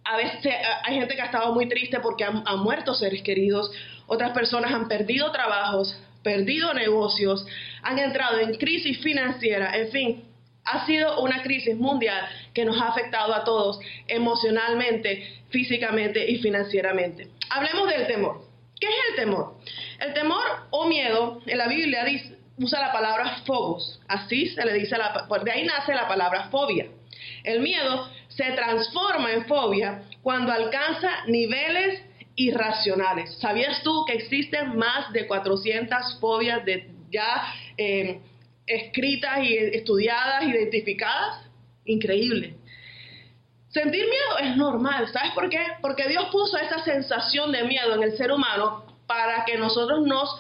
a 0.10 0.18
veces 0.18 0.40
hay 0.84 0.96
gente 0.96 1.16
que 1.16 1.22
ha 1.22 1.26
estado 1.26 1.54
muy 1.54 1.68
triste 1.68 2.00
porque 2.00 2.24
han, 2.24 2.44
muerto 2.60 2.94
seres 2.94 3.22
queridos, 3.22 3.72
otras 4.08 4.32
personas 4.32 4.74
han 4.74 4.88
perdido 4.88 5.32
trabajos, 5.32 5.98
perdido 6.24 6.74
negocios, 6.74 7.46
han 7.84 8.00
entrado 8.00 8.40
en 8.40 8.56
crisis 8.56 9.00
financiera, 9.00 9.78
en 9.78 9.92
fin, 9.92 10.24
ha 10.66 10.86
sido 10.86 11.22
una 11.22 11.42
crisis 11.42 11.76
mundial 11.76 12.28
que 12.54 12.66
nos 12.66 12.80
ha 12.82 12.90
afectado 12.90 13.34
a 13.34 13.44
todos 13.44 13.80
emocionalmente, 14.08 15.42
físicamente 15.50 16.30
y 16.30 16.40
financieramente. 16.40 17.28
Hablemos 17.50 17.88
del 17.90 18.08
temor. 18.08 18.42
¿Qué 18.80 18.88
es 18.88 18.96
el 19.10 19.16
temor? 19.16 19.56
El 20.00 20.14
temor 20.14 20.44
o 20.70 20.88
miedo 20.88 21.42
en 21.46 21.58
la 21.58 21.68
Biblia 21.68 22.04
dice, 22.04 22.38
usa 22.58 22.80
la 22.80 22.92
palabra 22.92 23.42
phobos, 23.46 24.00
así 24.08 24.50
se 24.50 24.66
le 24.66 24.74
dice, 24.74 24.96
de 24.96 25.52
ahí 25.52 25.66
nace 25.66 25.94
la 25.94 26.08
palabra 26.08 26.50
fobia. 26.50 26.88
El 27.44 27.62
miedo 27.62 28.10
se 28.40 28.52
transforma 28.54 29.34
en 29.34 29.46
fobia 29.48 30.04
cuando 30.24 30.54
alcanza 30.54 31.26
niveles 31.28 32.02
irracionales. 32.36 33.38
¿Sabías 33.40 33.84
tú 33.84 34.06
que 34.06 34.14
existen 34.14 34.78
más 34.78 35.12
de 35.12 35.28
400 35.28 36.20
fobias 36.22 36.62
ya 37.12 37.54
eh, 37.76 38.22
escritas 38.66 39.40
y 39.44 39.58
estudiadas, 39.58 40.44
identificadas? 40.44 41.50
Increíble. 41.84 42.56
Sentir 43.68 44.06
miedo 44.06 44.38
es 44.42 44.56
normal, 44.56 45.12
¿sabes 45.12 45.34
por 45.34 45.50
qué? 45.50 45.60
Porque 45.82 46.08
Dios 46.08 46.30
puso 46.32 46.58
esa 46.58 46.82
sensación 46.86 47.52
de 47.52 47.66
miedo 47.66 47.94
en 47.96 48.04
el 48.04 48.16
ser 48.16 48.32
humano 48.32 48.86
para 49.06 49.44
que 49.44 49.58
nosotros 49.58 50.08
nos 50.08 50.40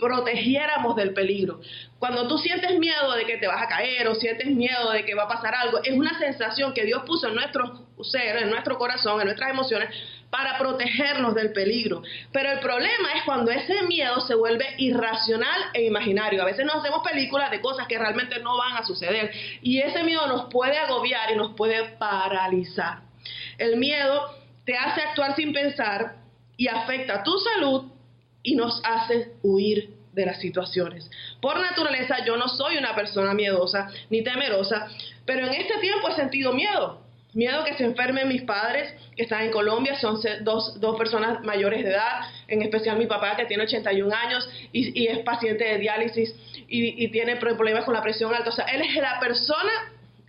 protegiéramos 0.00 0.96
del 0.96 1.12
peligro. 1.12 1.60
Cuando 1.98 2.26
tú 2.26 2.38
sientes 2.38 2.78
miedo 2.78 3.12
de 3.12 3.26
que 3.26 3.36
te 3.36 3.46
vas 3.46 3.62
a 3.62 3.68
caer 3.68 4.08
o 4.08 4.14
sientes 4.14 4.48
miedo 4.48 4.90
de 4.90 5.04
que 5.04 5.14
va 5.14 5.24
a 5.24 5.28
pasar 5.28 5.54
algo, 5.54 5.80
es 5.84 5.92
una 5.92 6.18
sensación 6.18 6.72
que 6.72 6.84
Dios 6.84 7.02
puso 7.06 7.28
en 7.28 7.34
nuestro 7.34 7.86
ser, 8.02 8.38
en 8.38 8.50
nuestro 8.50 8.78
corazón, 8.78 9.20
en 9.20 9.26
nuestras 9.26 9.50
emociones, 9.50 9.90
para 10.30 10.56
protegernos 10.58 11.34
del 11.34 11.52
peligro. 11.52 12.02
Pero 12.32 12.52
el 12.52 12.60
problema 12.60 13.12
es 13.14 13.24
cuando 13.24 13.50
ese 13.50 13.82
miedo 13.82 14.20
se 14.20 14.34
vuelve 14.34 14.64
irracional 14.78 15.60
e 15.74 15.84
imaginario. 15.84 16.42
A 16.42 16.46
veces 16.46 16.64
nos 16.64 16.76
hacemos 16.76 17.06
películas 17.06 17.50
de 17.50 17.60
cosas 17.60 17.86
que 17.86 17.98
realmente 17.98 18.38
no 18.38 18.56
van 18.56 18.76
a 18.76 18.84
suceder 18.84 19.30
y 19.60 19.80
ese 19.80 20.02
miedo 20.02 20.26
nos 20.26 20.46
puede 20.50 20.78
agobiar 20.78 21.30
y 21.32 21.36
nos 21.36 21.54
puede 21.54 21.84
paralizar. 21.98 23.00
El 23.58 23.76
miedo 23.76 24.34
te 24.64 24.76
hace 24.76 25.02
actuar 25.02 25.36
sin 25.36 25.52
pensar 25.52 26.14
y 26.56 26.68
afecta 26.68 27.22
tu 27.22 27.36
salud 27.38 27.89
y 28.50 28.56
nos 28.56 28.82
hace 28.84 29.32
huir 29.44 29.90
de 30.12 30.26
las 30.26 30.40
situaciones. 30.40 31.08
Por 31.40 31.60
naturaleza 31.60 32.24
yo 32.24 32.36
no 32.36 32.48
soy 32.48 32.76
una 32.76 32.96
persona 32.96 33.32
miedosa 33.32 33.88
ni 34.10 34.22
temerosa, 34.24 34.88
pero 35.24 35.46
en 35.46 35.54
este 35.54 35.78
tiempo 35.78 36.08
he 36.08 36.14
sentido 36.14 36.52
miedo. 36.52 37.00
Miedo 37.32 37.62
que 37.62 37.74
se 37.74 37.84
enfermen 37.84 38.26
mis 38.26 38.42
padres 38.42 38.92
que 39.14 39.22
están 39.22 39.42
en 39.42 39.52
Colombia, 39.52 39.96
son 40.00 40.18
dos, 40.40 40.80
dos 40.80 40.98
personas 40.98 41.44
mayores 41.44 41.84
de 41.84 41.90
edad, 41.90 42.22
en 42.48 42.62
especial 42.62 42.98
mi 42.98 43.06
papá 43.06 43.36
que 43.36 43.44
tiene 43.44 43.62
81 43.62 44.12
años 44.12 44.50
y, 44.72 45.06
es 45.06 45.20
paciente 45.20 45.62
de 45.62 45.78
diálisis 45.78 46.34
y, 46.66 47.04
y 47.04 47.08
tiene 47.12 47.36
problemas 47.36 47.84
con 47.84 47.94
la 47.94 48.02
presión 48.02 48.34
alta. 48.34 48.50
O 48.50 48.52
sea, 48.52 48.64
él 48.64 48.82
es 48.82 48.96
la 48.96 49.20
persona 49.20 49.70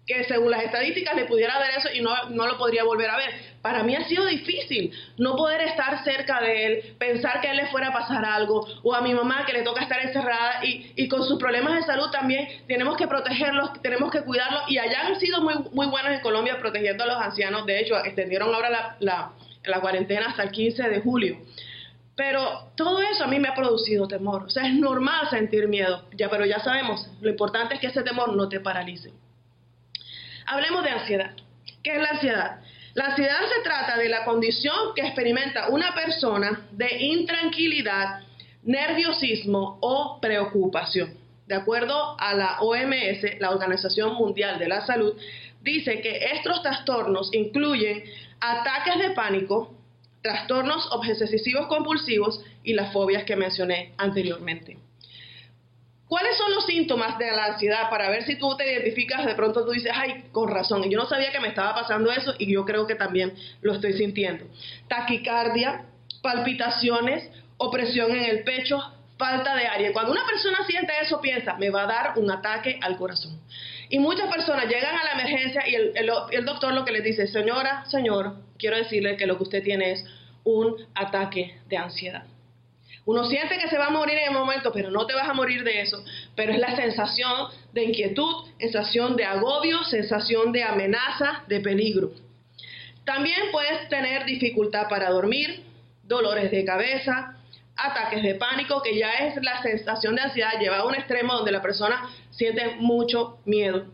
que 0.05 0.23
según 0.23 0.51
las 0.51 0.63
estadísticas 0.63 1.15
le 1.15 1.25
pudiera 1.25 1.59
ver 1.59 1.71
eso 1.77 1.89
y 1.93 2.01
no, 2.01 2.11
no, 2.29 2.47
lo 2.47 2.57
podría 2.57 2.83
volver 2.83 3.09
a 3.09 3.17
ver. 3.17 3.29
Para 3.61 3.83
mí 3.83 3.95
ha 3.95 4.03
sido 4.07 4.25
difícil 4.25 4.91
no 5.17 5.35
poder 5.35 5.61
estar 5.61 6.03
cerca 6.03 6.41
de 6.41 6.65
él, 6.65 6.95
pensar 6.97 7.39
que 7.39 7.47
a 7.47 7.51
él 7.51 7.57
le 7.57 7.67
fuera 7.67 7.89
a 7.89 7.93
pasar 7.93 8.25
algo, 8.25 8.65
o 8.83 8.93
a 8.93 9.01
mi 9.01 9.13
mamá 9.13 9.45
que 9.45 9.53
le 9.53 9.61
toca 9.61 9.83
estar 9.83 10.01
encerrada 10.03 10.65
y, 10.65 10.91
y 10.95 11.07
con 11.07 11.23
sus 11.23 11.37
problemas 11.37 11.75
de 11.75 11.83
salud 11.83 12.09
también 12.11 12.47
tenemos 12.67 12.97
que 12.97 13.07
protegerlos, 13.07 13.81
tenemos 13.81 14.11
que 14.11 14.21
cuidarlos 14.21 14.63
y 14.69 14.79
allá 14.79 15.07
han 15.07 15.19
sido 15.19 15.41
muy, 15.41 15.53
muy 15.71 15.87
buenos 15.87 16.11
en 16.11 16.21
Colombia 16.21 16.57
protegiendo 16.59 17.03
a 17.03 17.07
los 17.07 17.17
ancianos. 17.17 17.65
De 17.65 17.79
hecho, 17.79 17.95
extendieron 18.03 18.53
ahora 18.53 18.69
la, 18.69 18.97
la, 18.99 19.31
la 19.63 19.81
cuarentena 19.81 20.27
hasta 20.29 20.43
el 20.43 20.51
15 20.51 20.89
de 20.89 21.01
julio. 21.01 21.37
Pero 22.15 22.71
todo 22.75 23.01
eso 23.01 23.23
a 23.23 23.27
mí 23.27 23.39
me 23.39 23.47
ha 23.47 23.55
producido 23.55 24.07
temor. 24.07 24.43
O 24.43 24.49
sea, 24.49 24.67
es 24.67 24.73
normal 24.73 25.29
sentir 25.29 25.67
miedo, 25.67 26.03
ya, 26.15 26.29
pero 26.29 26.45
ya 26.45 26.59
sabemos, 26.59 27.07
lo 27.21 27.29
importante 27.29 27.75
es 27.75 27.81
que 27.81 27.87
ese 27.87 28.03
temor 28.03 28.35
no 28.35 28.49
te 28.49 28.59
paralice. 28.59 29.11
Hablemos 30.45 30.83
de 30.83 30.89
ansiedad. 30.89 31.31
¿Qué 31.83 31.95
es 31.95 32.01
la 32.01 32.09
ansiedad? 32.09 32.59
La 32.93 33.05
ansiedad 33.05 33.39
se 33.47 33.63
trata 33.63 33.97
de 33.97 34.09
la 34.09 34.25
condición 34.25 34.93
que 34.95 35.01
experimenta 35.01 35.69
una 35.69 35.93
persona 35.95 36.67
de 36.71 36.97
intranquilidad, 36.99 38.21
nerviosismo 38.63 39.77
o 39.81 40.19
preocupación. 40.21 41.17
De 41.47 41.55
acuerdo 41.55 42.19
a 42.19 42.33
la 42.33 42.61
OMS, 42.61 43.39
la 43.39 43.51
Organización 43.51 44.15
Mundial 44.15 44.59
de 44.59 44.67
la 44.67 44.85
Salud, 44.85 45.15
dice 45.61 46.01
que 46.01 46.31
estos 46.33 46.61
trastornos 46.61 47.33
incluyen 47.33 48.03
ataques 48.39 48.97
de 48.99 49.11
pánico, 49.11 49.73
trastornos 50.21 50.87
obsesivos 50.91 51.67
compulsivos 51.67 52.43
y 52.63 52.73
las 52.73 52.91
fobias 52.91 53.23
que 53.23 53.35
mencioné 53.35 53.93
anteriormente. 53.97 54.77
¿Cuáles 56.11 56.37
son 56.37 56.53
los 56.53 56.65
síntomas 56.65 57.17
de 57.17 57.31
la 57.31 57.45
ansiedad? 57.45 57.89
Para 57.89 58.09
ver 58.09 58.23
si 58.23 58.35
tú 58.35 58.57
te 58.57 58.69
identificas, 58.69 59.25
de 59.25 59.33
pronto 59.33 59.63
tú 59.63 59.71
dices, 59.71 59.93
ay, 59.95 60.25
con 60.33 60.49
razón, 60.49 60.83
yo 60.89 60.97
no 60.97 61.05
sabía 61.05 61.31
que 61.31 61.39
me 61.39 61.47
estaba 61.47 61.73
pasando 61.73 62.11
eso 62.11 62.33
y 62.37 62.51
yo 62.51 62.65
creo 62.65 62.85
que 62.85 62.95
también 62.95 63.33
lo 63.61 63.75
estoy 63.75 63.93
sintiendo. 63.93 64.43
Taquicardia, 64.89 65.85
palpitaciones, 66.21 67.29
opresión 67.55 68.11
en 68.11 68.25
el 68.25 68.43
pecho, 68.43 68.77
falta 69.17 69.55
de 69.55 69.65
aire. 69.65 69.93
Cuando 69.93 70.11
una 70.11 70.25
persona 70.25 70.57
siente 70.67 70.91
eso, 71.01 71.21
piensa, 71.21 71.55
me 71.55 71.69
va 71.69 71.83
a 71.83 71.87
dar 71.87 72.13
un 72.17 72.29
ataque 72.29 72.77
al 72.81 72.97
corazón. 72.97 73.39
Y 73.87 73.97
muchas 73.97 74.29
personas 74.29 74.65
llegan 74.65 74.93
a 74.93 75.05
la 75.05 75.11
emergencia 75.13 75.65
y 75.65 75.75
el, 75.75 75.93
el, 75.95 76.45
doctor 76.45 76.73
lo 76.73 76.83
que 76.83 76.91
les 76.91 77.05
dice, 77.05 77.25
señora, 77.27 77.85
señor, 77.85 78.35
quiero 78.57 78.75
decirle 78.75 79.15
que 79.15 79.27
lo 79.27 79.37
que 79.37 79.43
usted 79.43 79.63
tiene 79.63 79.93
es 79.93 80.05
un 80.43 80.75
ataque 80.93 81.57
de 81.69 81.77
ansiedad. 81.77 82.25
Uno 83.05 83.25
siente 83.25 83.57
que 83.57 83.67
se 83.67 83.77
va 83.77 83.87
a 83.87 83.89
morir 83.89 84.17
en 84.17 84.27
el 84.27 84.33
momento, 84.33 84.71
pero 84.71 84.91
no 84.91 85.07
te 85.07 85.13
vas 85.13 85.27
a 85.27 85.33
morir 85.33 85.63
de 85.63 85.81
eso. 85.81 86.03
Pero 86.35 86.53
es 86.53 86.59
la 86.59 86.75
sensación 86.75 87.47
de 87.73 87.85
inquietud, 87.85 88.45
sensación 88.59 89.15
de 89.15 89.25
agobio, 89.25 89.83
sensación 89.85 90.51
de 90.51 90.63
amenaza, 90.63 91.43
de 91.47 91.59
peligro. 91.61 92.11
También 93.03 93.39
puedes 93.51 93.89
tener 93.89 94.25
dificultad 94.25 94.87
para 94.87 95.09
dormir, 95.09 95.63
dolores 96.03 96.51
de 96.51 96.63
cabeza, 96.63 97.37
ataques 97.75 98.21
de 98.21 98.35
pánico, 98.35 98.81
que 98.83 98.97
ya 98.97 99.11
es 99.13 99.41
la 99.41 99.61
sensación 99.63 100.15
de 100.15 100.21
ansiedad 100.21 100.59
llevada 100.59 100.83
a 100.83 100.87
un 100.87 100.93
extremo 100.93 101.33
donde 101.33 101.51
la 101.51 101.61
persona 101.61 102.09
siente 102.29 102.75
mucho 102.77 103.39
miedo. 103.45 103.85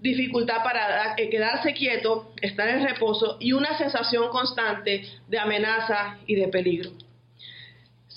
Dificultad 0.00 0.62
para 0.62 1.14
quedarse 1.16 1.72
quieto, 1.72 2.32
estar 2.40 2.68
en 2.68 2.86
reposo 2.86 3.36
y 3.40 3.52
una 3.52 3.76
sensación 3.78 4.28
constante 4.28 5.04
de 5.28 5.38
amenaza 5.38 6.18
y 6.26 6.34
de 6.34 6.48
peligro. 6.48 6.90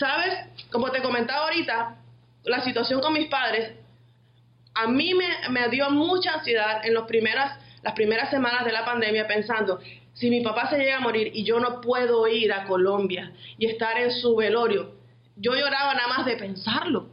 ¿Sabes? 0.04 0.38
Como 0.70 0.92
te 0.92 1.02
comentaba 1.02 1.46
ahorita, 1.46 1.96
la 2.44 2.60
situación 2.60 3.00
con 3.00 3.14
mis 3.14 3.30
padres, 3.30 3.72
a 4.74 4.86
mí 4.86 5.14
me, 5.14 5.70
dio 5.70 5.90
mucha 5.92 6.34
ansiedad 6.34 6.86
en 6.86 6.94
los 6.94 7.08
primeras, 7.08 7.58
las 7.82 7.94
primeras 7.94 8.30
semanas 8.30 8.66
de 8.66 8.74
la 8.74 8.84
pandemia 8.84 9.26
pensando, 9.28 9.80
si 10.14 10.30
mi 10.30 10.42
papá 10.42 10.70
se 10.70 10.78
llega 10.78 10.98
a 10.98 11.00
morir 11.00 11.32
y 11.34 11.46
yo 11.46 11.58
no 11.62 11.80
puedo 11.80 12.28
ir 12.28 12.52
a 12.52 12.66
Colombia 12.66 13.32
y 13.58 13.68
estar 13.68 13.98
en 13.98 14.12
su 14.12 14.36
velorio, 14.36 14.94
yo 15.38 15.56
lloraba 15.56 15.94
nada 15.94 16.10
más 16.10 16.26
de 16.26 16.36
pensarlo. 16.36 17.08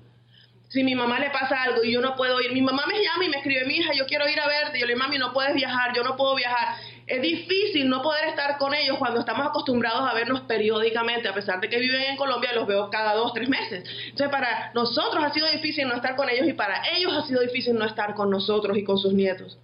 Si 0.68 0.82
mi 0.82 0.96
mamá 0.96 1.20
le 1.20 1.30
pasa 1.30 1.62
algo 1.62 1.84
y 1.84 1.92
yo 1.92 2.00
no 2.00 2.16
puedo 2.16 2.40
ir, 2.40 2.52
mi 2.52 2.62
mamá 2.62 2.86
me 2.88 3.00
llama 3.00 3.24
y 3.24 3.28
me 3.28 3.36
escribe, 3.36 3.66
mi 3.66 3.76
hija, 3.76 3.92
yo 3.92 4.04
quiero 4.06 4.28
ir 4.28 4.40
a 4.40 4.48
verte. 4.48 4.80
Yo 4.80 4.86
le 4.86 4.94
digo, 4.94 5.04
mami, 5.04 5.18
no 5.18 5.32
puedes 5.32 5.54
viajar, 5.54 5.94
yo 5.94 6.02
no 6.02 6.16
puedo 6.16 6.34
viajar. 6.34 6.76
Es 7.10 7.20
difícil 7.20 7.88
no 7.88 8.02
poder 8.02 8.28
estar 8.28 8.56
con 8.56 8.72
ellos 8.72 8.96
cuando 8.96 9.18
estamos 9.18 9.44
acostumbrados 9.44 10.08
a 10.08 10.14
vernos 10.14 10.42
periódicamente, 10.42 11.26
a 11.26 11.34
pesar 11.34 11.60
de 11.60 11.68
que 11.68 11.76
viven 11.76 12.02
en 12.02 12.16
Colombia, 12.16 12.52
los 12.52 12.68
veo 12.68 12.88
cada 12.88 13.14
dos, 13.14 13.34
tres 13.34 13.48
meses. 13.48 13.82
Entonces, 14.04 14.28
para 14.28 14.70
nosotros 14.74 15.24
ha 15.24 15.32
sido 15.32 15.50
difícil 15.50 15.88
no 15.88 15.96
estar 15.96 16.14
con 16.14 16.30
ellos 16.30 16.46
y 16.46 16.52
para 16.52 16.88
ellos 16.96 17.12
ha 17.12 17.26
sido 17.26 17.40
difícil 17.40 17.74
no 17.74 17.84
estar 17.84 18.14
con 18.14 18.30
nosotros 18.30 18.78
y 18.78 18.84
con 18.84 18.96
sus 18.96 19.12
nietos. 19.12 19.58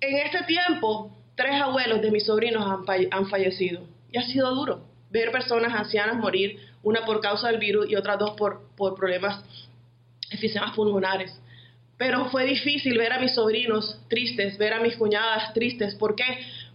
En 0.00 0.16
este 0.16 0.44
tiempo, 0.44 1.14
tres 1.34 1.60
abuelos 1.60 2.00
de 2.00 2.10
mis 2.10 2.24
sobrinos 2.24 2.64
han, 3.10 3.26
fallecido 3.28 3.82
y 4.10 4.16
ha 4.16 4.22
sido 4.22 4.54
duro 4.54 4.86
ver 5.10 5.30
personas 5.30 5.74
ancianas 5.74 6.16
morir, 6.16 6.58
una 6.82 7.04
por 7.04 7.20
causa 7.20 7.48
del 7.48 7.58
virus 7.58 7.86
y 7.90 7.96
otras 7.96 8.18
dos 8.18 8.30
por, 8.30 8.62
por 8.78 8.94
problemas, 8.94 9.44
efisemas 10.30 10.74
pulmonares. 10.74 11.38
Pero 12.00 12.30
fue 12.30 12.46
difícil 12.46 12.96
ver 12.96 13.12
a 13.12 13.18
mis 13.18 13.34
sobrinos 13.34 14.00
tristes, 14.08 14.56
ver 14.56 14.72
a 14.72 14.80
mis 14.80 14.96
cuñadas 14.96 15.52
tristes. 15.52 15.94
¿Por 15.96 16.16
qué? 16.16 16.24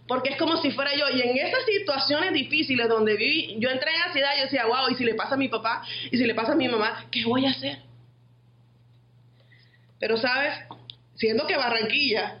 Porque 0.06 0.28
es 0.28 0.36
como 0.36 0.56
si 0.58 0.70
fuera 0.70 0.94
yo. 0.94 1.04
Y 1.12 1.20
en 1.20 1.36
esas 1.36 1.64
situaciones 1.64 2.32
difíciles 2.32 2.88
donde 2.88 3.16
viví, 3.16 3.56
yo 3.58 3.68
entré 3.70 3.90
en 3.92 4.02
ansiedad 4.02 4.30
y 4.34 4.38
yo 4.38 4.44
decía, 4.44 4.66
wow, 4.66 4.88
¿y 4.88 4.94
si 4.94 5.02
le 5.02 5.16
pasa 5.16 5.34
a 5.34 5.36
mi 5.36 5.48
papá? 5.48 5.82
¿Y 6.12 6.16
si 6.16 6.24
le 6.24 6.32
pasa 6.32 6.52
a 6.52 6.54
mi 6.54 6.68
mamá? 6.68 7.06
¿Qué 7.10 7.24
voy 7.24 7.44
a 7.44 7.50
hacer? 7.50 7.78
Pero 9.98 10.16
sabes, 10.16 10.54
siendo 11.16 11.44
que 11.48 11.56
Barranquilla 11.56 12.38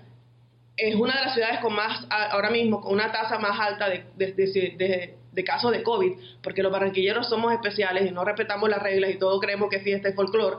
es 0.76 0.94
una 0.94 1.16
de 1.16 1.22
las 1.22 1.34
ciudades 1.34 1.58
con 1.58 1.74
más, 1.74 2.06
ahora 2.08 2.50
mismo, 2.50 2.80
con 2.80 2.92
una 2.92 3.10
tasa 3.10 3.36
más 3.40 3.58
alta 3.58 3.88
de, 3.88 4.04
de, 4.14 4.32
de, 4.32 5.14
de 5.32 5.44
casos 5.44 5.72
de 5.72 5.82
COVID, 5.82 6.12
porque 6.40 6.62
los 6.62 6.70
barranquilleros 6.70 7.28
somos 7.28 7.52
especiales 7.52 8.08
y 8.08 8.12
no 8.12 8.24
respetamos 8.24 8.70
las 8.70 8.80
reglas 8.80 9.10
y 9.10 9.18
todos 9.18 9.40
creemos 9.40 9.70
que 9.70 9.80
fiesta 9.80 10.08
y 10.08 10.12
folclore. 10.12 10.58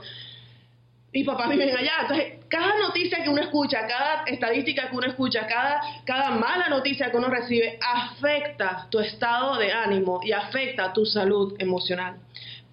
Y 1.12 1.24
papás 1.24 1.50
viven 1.50 1.76
allá. 1.76 1.94
Entonces, 2.02 2.34
cada 2.50 2.78
noticia 2.80 3.24
que 3.24 3.30
uno 3.30 3.42
escucha, 3.42 3.88
cada 3.88 4.24
estadística 4.26 4.90
que 4.90 4.96
uno 4.96 5.08
escucha, 5.08 5.48
cada, 5.48 5.82
cada 6.06 6.32
mala 6.32 6.70
noticia 6.70 7.10
que 7.10 7.18
uno 7.18 7.30
recibe, 7.30 7.80
afecta 7.82 8.88
tu 8.90 9.00
estado 9.00 9.58
de 9.58 9.72
ánimo 9.72 10.20
y 10.24 10.32
afecta 10.32 10.92
tu 10.94 11.06
salud 11.06 11.56
emocional. 11.60 12.18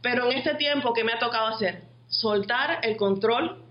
Pero 0.02 0.30
en 0.30 0.38
este 0.38 0.54
tiempo, 0.56 0.92
¿qué 0.92 1.04
me 1.04 1.12
ha 1.12 1.18
tocado 1.18 1.46
hacer? 1.46 1.82
Soltar 2.08 2.80
el 2.82 2.96
control 2.96 3.62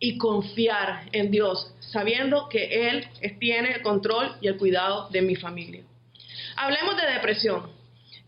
y 0.00 0.18
confiar 0.18 1.04
en 1.12 1.30
Dios, 1.30 1.72
sabiendo 1.78 2.48
que 2.48 2.88
Él 2.88 3.06
tiene 3.38 3.74
el 3.74 3.82
control 3.82 4.36
y 4.40 4.48
el 4.48 4.56
cuidado 4.56 5.08
de 5.10 5.22
mi 5.22 5.36
familia. 5.36 5.84
Hablemos 6.56 6.96
de 6.96 7.06
depresión. 7.12 7.70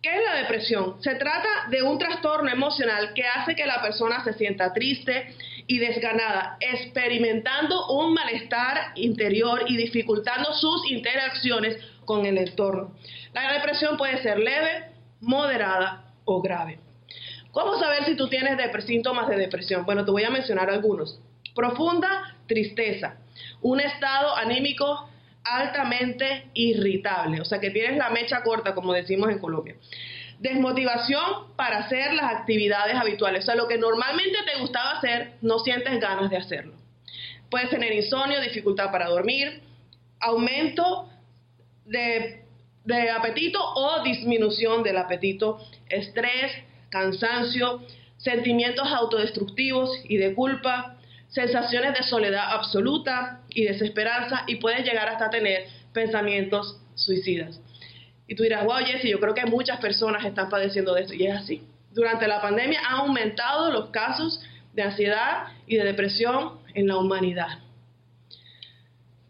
¿Qué 0.00 0.14
es 0.16 0.22
la 0.24 0.34
depresión? 0.36 1.02
Se 1.02 1.14
trata 1.14 1.66
de 1.70 1.82
un 1.82 1.98
trastorno 1.98 2.50
emocional 2.50 3.12
que 3.14 3.26
hace 3.26 3.56
que 3.56 3.66
la 3.66 3.82
persona 3.82 4.22
se 4.22 4.34
sienta 4.34 4.72
triste 4.72 5.34
y 5.66 5.78
desganada, 5.78 6.56
experimentando 6.60 7.88
un 7.88 8.14
malestar 8.14 8.92
interior 8.96 9.64
y 9.66 9.76
dificultando 9.76 10.52
sus 10.52 10.90
interacciones 10.90 11.78
con 12.04 12.26
el 12.26 12.38
entorno. 12.38 12.92
La 13.32 13.52
depresión 13.52 13.96
puede 13.96 14.22
ser 14.22 14.38
leve, 14.38 14.90
moderada 15.20 16.12
o 16.24 16.42
grave. 16.42 16.78
¿Cómo 17.50 17.78
saber 17.78 18.04
si 18.04 18.16
tú 18.16 18.28
tienes 18.28 18.58
síntomas 18.84 19.28
de 19.28 19.36
depresión? 19.36 19.84
Bueno, 19.86 20.04
te 20.04 20.10
voy 20.10 20.24
a 20.24 20.30
mencionar 20.30 20.70
algunos. 20.70 21.20
Profunda 21.54 22.36
tristeza, 22.46 23.16
un 23.62 23.80
estado 23.80 24.36
anímico 24.36 25.08
altamente 25.44 26.48
irritable, 26.54 27.40
o 27.40 27.44
sea 27.44 27.60
que 27.60 27.70
tienes 27.70 27.96
la 27.96 28.10
mecha 28.10 28.42
corta, 28.42 28.74
como 28.74 28.92
decimos 28.92 29.30
en 29.30 29.38
Colombia. 29.38 29.76
Desmotivación 30.44 31.56
para 31.56 31.78
hacer 31.78 32.12
las 32.12 32.30
actividades 32.34 32.94
habituales, 32.96 33.44
o 33.44 33.46
sea, 33.46 33.54
lo 33.54 33.66
que 33.66 33.78
normalmente 33.78 34.36
te 34.44 34.60
gustaba 34.60 34.98
hacer, 34.98 35.36
no 35.40 35.58
sientes 35.60 35.98
ganas 35.98 36.28
de 36.28 36.36
hacerlo. 36.36 36.74
Puedes 37.50 37.70
tener 37.70 37.94
insomnio, 37.94 38.42
dificultad 38.42 38.92
para 38.92 39.08
dormir, 39.08 39.62
aumento 40.20 41.08
de, 41.86 42.42
apetito 43.16 43.58
o 43.58 44.02
disminución 44.02 44.82
del 44.82 44.98
apetito, 44.98 45.66
estrés, 45.88 46.52
cansancio, 46.90 47.80
sentimientos 48.18 48.86
autodestructivos 48.92 49.98
y 50.04 50.18
de 50.18 50.34
culpa, 50.34 50.98
sensaciones 51.28 51.94
de 51.94 52.02
soledad 52.02 52.52
absoluta 52.52 53.40
y 53.48 53.64
desesperanza 53.64 54.44
y 54.46 54.56
puedes 54.56 54.84
llegar 54.84 55.08
hasta 55.08 55.30
tener 55.30 55.64
pensamientos 55.94 56.78
suicidas. 56.96 57.58
Y 58.26 58.34
tú 58.34 58.42
dirás, 58.42 58.64
wow, 58.64 58.76
Jesse, 58.84 59.10
yo 59.10 59.20
creo 59.20 59.34
que 59.34 59.44
muchas 59.46 59.78
personas 59.78 60.24
están 60.24 60.48
padeciendo 60.48 60.94
de 60.94 61.02
esto. 61.02 61.14
Y 61.14 61.26
es 61.26 61.36
así. 61.36 61.62
Durante 61.92 62.26
la 62.26 62.40
pandemia 62.40 62.80
han 62.80 63.00
aumentado 63.00 63.70
los 63.70 63.90
casos 63.90 64.40
de 64.72 64.82
ansiedad 64.82 65.48
y 65.66 65.76
de 65.76 65.84
depresión 65.84 66.58
en 66.74 66.88
la 66.88 66.96
humanidad. 66.96 67.58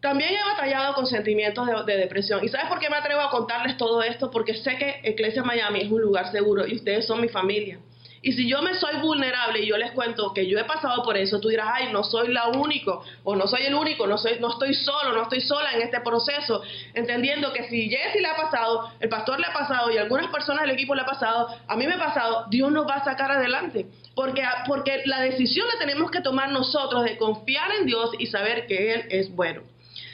También 0.01 0.35
he 0.35 0.45
batallado 0.45 0.95
con 0.95 1.07
sentimientos 1.07 1.67
de, 1.67 1.93
de, 1.93 1.99
depresión. 1.99 2.45
¿Y 2.45 2.49
sabes 2.49 2.67
por 2.69 2.79
qué 2.79 2.91
me 2.91 2.97
atrevo 2.97 3.23
a 3.23 3.31
contarles 3.31 3.77
todo 3.77 4.03
esto? 4.03 4.31
Porque 4.31 4.55
sé 4.55 4.77
que 4.77 5.01
Iglesia 5.03 5.43
Miami 5.43 5.81
es 5.81 5.91
un 5.91 6.03
lugar 6.03 6.31
seguro 6.31 6.67
y 6.67 6.77
ustedes 6.77 7.07
son 7.07 7.21
mi 7.21 7.29
familia. 7.29 7.79
Y 8.25 8.33
si 8.33 8.49
yo 8.49 8.63
me 8.63 8.73
soy 8.73 8.97
vulnerable 9.03 9.61
y 9.61 9.67
yo 9.67 9.77
les 9.77 9.93
cuento 9.93 10.33
que 10.33 10.47
yo 10.47 10.59
he 10.59 10.65
pasado 10.65 11.03
por 11.03 11.15
eso, 11.15 11.39
tú 11.41 11.49
dirás, 11.49 11.69
ay, 11.75 11.93
no 11.93 12.03
soy 12.03 12.29
la 12.29 12.49
único, 12.49 13.05
o 13.23 13.37
no 13.37 13.47
soy 13.47 13.65
el 13.67 13.75
único, 13.75 14.07
no, 14.07 14.17
soy, 14.17 14.39
no 14.41 14.49
estoy 14.49 14.73
solo, 14.73 15.13
no 15.13 15.25
estoy 15.25 15.43
sola 15.43 15.73
en 15.75 15.83
este 15.83 16.01
proceso, 16.01 16.63
entendiendo 16.95 17.53
que 17.53 17.69
si 17.69 17.91
Jesse 17.91 18.23
le 18.23 18.29
ha 18.29 18.35
pasado, 18.35 18.91
el 18.99 19.11
pastor 19.11 19.39
le 19.41 19.47
ha 19.47 19.53
pasado 19.53 19.91
y 19.91 19.99
algunas 19.99 20.31
personas 20.31 20.63
del 20.63 20.71
equipo 20.71 20.95
le 20.95 21.03
ha 21.03 21.05
pasado, 21.05 21.55
a 21.69 21.77
mí 21.77 21.87
me 21.87 21.93
ha 21.93 21.99
pasado, 21.99 22.47
Dios 22.49 22.73
nos 22.73 22.89
va 22.89 22.95
a 22.95 23.05
sacar 23.05 23.31
adelante. 23.31 23.85
Porque, 24.15 24.43
porque 24.67 25.03
la 25.05 25.21
decisión 25.21 25.67
la 25.67 25.79
tenemos 25.79 26.11
que 26.11 26.23
tomar 26.23 26.51
nosotros 26.51 27.05
de 27.05 27.19
confiar 27.19 27.73
en 27.79 27.85
Dios 27.85 28.11
y 28.19 28.27
saber 28.29 28.67
que 28.67 28.95
Él 28.95 29.05
es 29.11 29.35
bueno. 29.35 29.61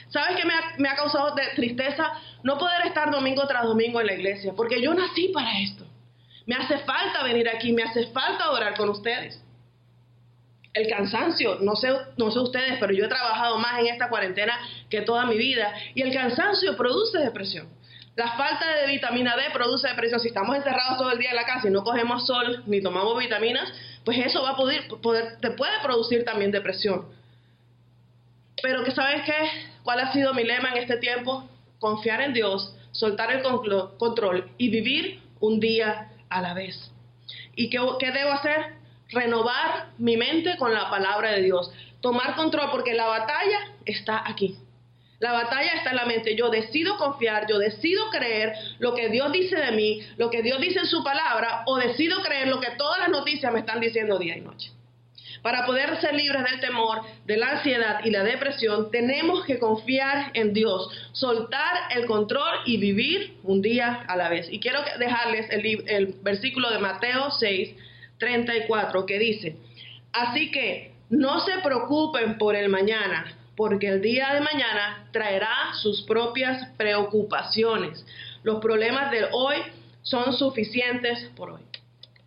¿Sabes 0.09 0.37
qué 0.37 0.45
me 0.45 0.55
ha, 0.55 0.75
me 0.79 0.88
ha 0.88 0.97
causado 0.97 1.37
de 1.37 1.45
tristeza? 1.55 2.12
No 2.43 2.59
poder 2.59 2.87
estar 2.87 3.12
domingo 3.12 3.47
tras 3.47 3.62
domingo 3.62 4.00
en 4.00 4.09
la 4.09 4.14
iglesia, 4.14 4.52
porque 4.57 4.83
yo 4.83 4.93
nací 4.95 5.29
para 5.29 5.61
esto. 5.61 5.85
Me 6.47 6.56
hace 6.56 6.78
falta 6.78 7.23
venir 7.23 7.49
aquí, 7.49 7.73
me 7.73 7.82
hace 7.82 8.06
falta 8.09 8.50
orar 8.50 8.76
con 8.76 8.88
ustedes. 8.88 9.42
El 10.73 10.88
cansancio, 10.88 11.59
no 11.61 11.75
sé, 11.75 11.88
no 12.16 12.30
sé 12.30 12.38
ustedes, 12.38 12.76
pero 12.78 12.92
yo 12.92 13.04
he 13.04 13.09
trabajado 13.09 13.59
más 13.59 13.80
en 13.80 13.88
esta 13.88 14.09
cuarentena 14.09 14.56
que 14.88 15.02
toda 15.02 15.26
mi 15.26 15.37
vida 15.37 15.73
y 15.94 16.02
el 16.02 16.12
cansancio 16.12 16.76
produce 16.76 17.18
depresión. 17.18 17.68
La 18.16 18.32
falta 18.32 18.68
de 18.75 18.87
vitamina 18.87 19.37
D 19.37 19.44
produce 19.52 19.88
depresión. 19.88 20.20
Si 20.20 20.28
estamos 20.28 20.56
encerrados 20.56 20.99
todo 20.99 21.11
el 21.11 21.18
día 21.18 21.30
en 21.30 21.37
la 21.37 21.44
casa 21.44 21.68
y 21.68 21.70
no 21.70 21.82
cogemos 21.82 22.26
sol 22.26 22.62
ni 22.66 22.82
tomamos 22.82 23.18
vitaminas, 23.18 23.73
pues 24.04 24.18
eso 24.18 24.42
va 24.42 24.50
a 24.50 24.56
poder, 24.56 24.87
te 25.40 25.50
puede 25.52 25.80
producir 25.82 26.25
también 26.25 26.50
depresión. 26.50 27.06
Pero 28.62 28.85
que 28.85 28.90
sabes 28.90 29.23
qué, 29.25 29.50
cuál 29.82 30.00
ha 30.00 30.12
sido 30.12 30.35
mi 30.35 30.44
lema 30.44 30.70
en 30.70 30.78
este 30.78 30.97
tiempo? 30.99 31.49
Confiar 31.78 32.20
en 32.20 32.32
Dios, 32.32 32.76
soltar 32.92 33.32
el 33.32 33.42
control 33.42 34.50
y 34.59 34.68
vivir 34.68 35.20
un 35.40 35.59
día 35.61 36.10
a 36.30 36.40
la 36.40 36.54
vez. 36.54 36.92
¿Y 37.54 37.68
qué, 37.68 37.78
debo 37.78 38.32
hacer? 38.32 38.75
Renovar 39.08 39.90
mi 39.99 40.16
mente 40.16 40.56
con 40.56 40.72
la 40.72 40.88
palabra 40.88 41.32
de 41.32 41.42
Dios. 41.42 41.70
Tomar 42.00 42.37
control 42.37 42.70
porque 42.70 42.94
la 42.94 43.06
batalla 43.06 43.72
está 43.84 44.22
aquí. 44.26 44.56
La 45.18 45.32
batalla 45.32 45.72
está 45.75 45.90
en 45.90 45.96
la 45.96 46.06
mente. 46.06 46.34
Yo 46.34 46.49
decido 46.49 46.96
confiar, 46.96 47.46
yo 47.46 47.58
decido 47.58 48.08
creer 48.10 48.54
lo 48.78 48.94
que 48.94 49.10
Dios 49.10 49.30
dice 49.32 49.56
de 49.56 49.72
mí, 49.72 50.00
lo 50.16 50.30
que 50.30 50.42
Dios 50.42 50.60
dice 50.60 50.78
en 50.78 50.87
su 50.87 51.04
palabra, 51.04 51.64
o 51.66 51.76
decido 51.76 52.22
creer 52.22 52.49
lo 52.49 52.60
que 52.60 52.70
todas 52.78 53.00
las 53.00 53.10
noticias 53.10 53.52
me 53.52 53.60
están 53.60 53.80
diciendo 53.80 54.18
día 54.18 54.38
y 54.38 54.40
noche. 54.40 54.70
Para 55.42 55.64
poder 55.64 56.00
ser 56.00 56.14
libres 56.14 56.44
del 56.44 56.61
temor, 56.61 57.02
de 57.25 57.37
la 57.37 57.52
ansiedad 57.52 58.00
y 58.04 58.11
la 58.11 58.23
depresión, 58.23 58.90
tenemos 58.90 59.44
que 59.47 59.59
confiar 59.59 60.30
en 60.35 60.52
Dios, 60.52 60.90
soltar 61.12 61.92
el 61.94 62.06
control 62.06 62.59
y 62.66 62.76
vivir 62.76 63.38
un 63.42 63.62
día 63.62 64.04
a 64.06 64.16
la 64.16 64.28
vez. 64.28 64.49
Y 64.50 64.61
quiero 64.61 64.80
dejarles 64.99 65.47
el, 65.50 66.14
versículo 66.23 66.70
de 66.70 66.78
Mateo 66.78 67.30
6, 67.30 67.75
34, 68.18 69.06
que 69.06 69.18
dice, 69.18 69.56
así 70.12 70.50
que 70.50 70.92
no 71.09 71.40
se 71.40 71.59
preocupen 71.59 72.37
por 72.38 72.54
el 72.54 72.68
mañana 72.68 73.37
porque 73.56 73.88
el 73.88 74.00
día 74.00 74.32
de 74.32 74.40
mañana 74.40 75.06
traerá 75.12 75.75
sus 75.82 76.02
propias 76.04 76.66
preocupaciones. 76.78 78.06
Los 78.42 78.59
problemas 78.59 79.11
de 79.11 79.26
hoy 79.32 79.56
son 80.02 80.32
suficientes 80.32 81.30
por 81.37 81.50
hoy. 81.50 81.69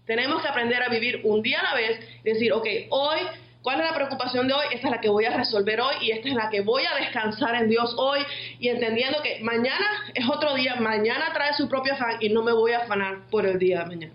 Tenemos 0.06 0.42
que 0.42 0.48
aprender 0.48 0.82
a 0.84 0.90
vivir 0.90 1.22
un 1.24 1.42
día 1.42 1.60
a 1.60 1.64
la 1.64 1.76
vez 1.76 2.00
decir, 2.24 2.52
ok, 2.52 2.68
hoy, 2.90 3.20
¿cuál 3.62 3.80
es 3.80 3.86
la 3.86 3.96
preocupación 3.96 4.48
de 4.48 4.54
hoy? 4.54 4.66
Esta 4.72 4.88
es 4.88 4.92
la 4.92 5.02
que 5.02 5.10
voy 5.10 5.26
a 5.26 5.36
resolver 5.36 5.80
hoy 5.80 5.96
y 6.02 6.12
esta 6.12 6.28
es 6.28 6.36
la 6.36 6.50
que 6.50 6.62
voy 6.62 6.84
a 6.86 6.96
descansar 6.96 7.56
en 7.56 7.70
Dios 7.70 7.96
hoy 7.98 8.20
y 8.60 8.68
entendiendo 8.70 9.22
que 9.22 9.40
mañana 9.42 9.86
es 10.14 10.28
otro 10.30 10.56
día, 10.56 10.76
mañana 10.76 11.32
trae 11.34 11.54
su 11.54 11.70
propio 11.70 11.94
afán 11.94 12.18
y 12.20 12.30
no 12.30 12.44
me 12.44 12.52
voy 12.52 12.74
a 12.74 12.80
afanar 12.80 13.28
por 13.30 13.46
el 13.46 13.58
día 13.58 13.80
de 13.80 13.86
mañana. 13.86 14.14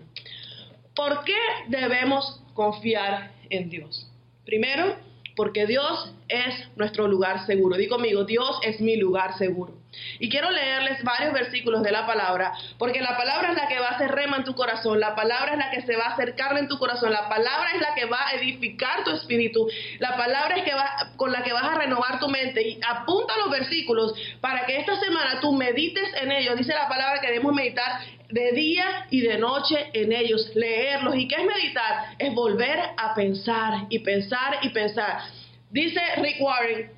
¿Por 0.95 1.23
qué 1.23 1.37
debemos 1.67 2.41
confiar 2.53 3.31
en 3.49 3.69
Dios? 3.69 4.11
Primero, 4.45 4.95
porque 5.39 5.65
Dios 5.65 6.13
es 6.27 6.67
nuestro 6.75 7.07
lugar 7.07 7.45
seguro. 7.45 7.77
Digo 7.77 7.95
conmigo, 7.95 8.25
Dios 8.25 8.59
es 8.61 8.81
mi 8.81 8.97
lugar 8.97 9.37
seguro. 9.37 9.73
Y 10.19 10.27
quiero 10.27 10.51
leerles 10.51 11.01
varios 11.01 11.31
versículos 11.31 11.81
de 11.81 11.93
la 11.93 12.05
palabra, 12.05 12.51
porque 12.77 12.99
la 12.99 13.15
palabra 13.15 13.51
es 13.51 13.55
la 13.55 13.69
que 13.69 13.79
va 13.79 13.87
a 13.87 13.91
hacer 13.91 14.11
rema 14.11 14.35
en 14.35 14.43
tu 14.43 14.53
corazón, 14.53 14.99
la 14.99 15.15
palabra 15.15 15.53
es 15.53 15.57
la 15.57 15.71
que 15.71 15.81
se 15.83 15.95
va 15.95 16.07
a 16.07 16.13
acercar 16.13 16.57
en 16.57 16.67
tu 16.67 16.77
corazón, 16.77 17.13
la 17.13 17.29
palabra 17.29 17.69
es 17.73 17.79
la 17.79 17.95
que 17.95 18.03
va 18.03 18.27
a 18.27 18.33
edificar 18.33 19.05
tu 19.05 19.11
espíritu, 19.11 19.65
la 19.99 20.17
palabra 20.17 20.57
es 20.57 20.65
que 20.65 20.73
va, 20.73 21.13
con 21.15 21.31
la 21.31 21.41
que 21.41 21.53
vas 21.53 21.63
a 21.63 21.75
renovar 21.75 22.19
tu 22.19 22.27
mente. 22.27 22.61
Y 22.67 22.79
apunta 22.85 23.37
los 23.37 23.49
versículos 23.49 24.13
para 24.41 24.65
que 24.65 24.75
esta 24.75 24.99
semana 24.99 25.39
tú 25.39 25.53
medites 25.53 26.13
en 26.21 26.33
ellos. 26.33 26.57
Dice 26.57 26.73
la 26.73 26.89
palabra 26.89 27.21
que 27.21 27.27
debemos 27.27 27.53
meditar 27.53 28.01
de 28.29 28.51
día 28.51 29.07
y 29.09 29.21
de 29.21 29.37
noche 29.37 29.89
en 29.93 30.11
ellos, 30.11 30.51
leerlos. 30.55 31.15
¿Y 31.15 31.27
qué 31.27 31.35
es 31.35 31.45
meditar? 31.45 32.15
Es 32.17 32.33
volver 32.33 32.79
a 32.95 33.13
pensar 33.15 33.87
y 33.89 33.99
pensar 33.99 34.59
y 34.61 34.69
pensar. 34.69 35.21
Dice 35.69 35.99
Rick 36.17 36.41
Warren 36.41 36.91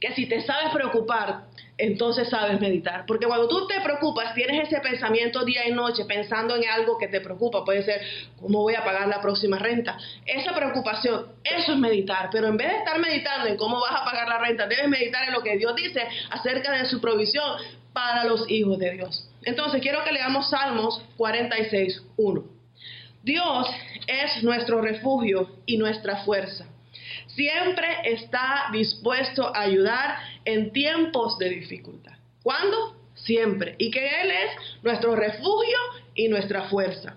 que 0.00 0.12
si 0.12 0.26
te 0.26 0.42
sabes 0.42 0.70
preocupar, 0.72 1.44
entonces 1.78 2.28
sabes 2.28 2.60
meditar. 2.60 3.04
Porque 3.06 3.26
cuando 3.26 3.48
tú 3.48 3.66
te 3.66 3.80
preocupas, 3.80 4.34
tienes 4.34 4.68
ese 4.68 4.80
pensamiento 4.80 5.44
día 5.44 5.66
y 5.66 5.72
noche 5.72 6.04
pensando 6.04 6.56
en 6.56 6.68
algo 6.68 6.98
que 6.98 7.08
te 7.08 7.20
preocupa. 7.20 7.64
Puede 7.64 7.82
ser, 7.82 8.00
¿cómo 8.40 8.60
voy 8.60 8.74
a 8.74 8.84
pagar 8.84 9.08
la 9.08 9.20
próxima 9.20 9.58
renta? 9.58 9.98
Esa 10.26 10.54
preocupación, 10.54 11.26
eso 11.42 11.72
es 11.72 11.78
meditar. 11.78 12.28
Pero 12.30 12.48
en 12.48 12.56
vez 12.56 12.68
de 12.68 12.78
estar 12.78 12.98
meditando 12.98 13.48
en 13.48 13.56
cómo 13.56 13.80
vas 13.80 14.02
a 14.02 14.04
pagar 14.04 14.28
la 14.28 14.38
renta, 14.38 14.66
debes 14.66 14.88
meditar 14.88 15.26
en 15.26 15.32
lo 15.32 15.42
que 15.42 15.56
Dios 15.56 15.74
dice 15.74 16.06
acerca 16.30 16.72
de 16.72 16.84
su 16.86 17.00
provisión 17.00 17.56
para 17.92 18.24
los 18.24 18.48
hijos 18.50 18.78
de 18.78 18.90
Dios. 18.92 19.30
Entonces 19.44 19.80
quiero 19.80 20.02
que 20.04 20.12
leamos 20.12 20.50
Salmos 20.50 21.02
46, 21.16 22.02
1. 22.16 22.44
Dios 23.22 23.70
es 24.06 24.42
nuestro 24.42 24.80
refugio 24.80 25.48
y 25.66 25.78
nuestra 25.78 26.24
fuerza. 26.24 26.66
Siempre 27.28 27.86
está 28.04 28.68
dispuesto 28.72 29.54
a 29.54 29.62
ayudar 29.62 30.18
en 30.44 30.72
tiempos 30.72 31.38
de 31.38 31.48
dificultad. 31.48 32.12
¿Cuándo? 32.42 32.96
Siempre. 33.14 33.76
Y 33.78 33.90
que 33.90 34.06
Él 34.06 34.30
es 34.30 34.82
nuestro 34.82 35.16
refugio 35.16 35.78
y 36.14 36.28
nuestra 36.28 36.68
fuerza. 36.68 37.16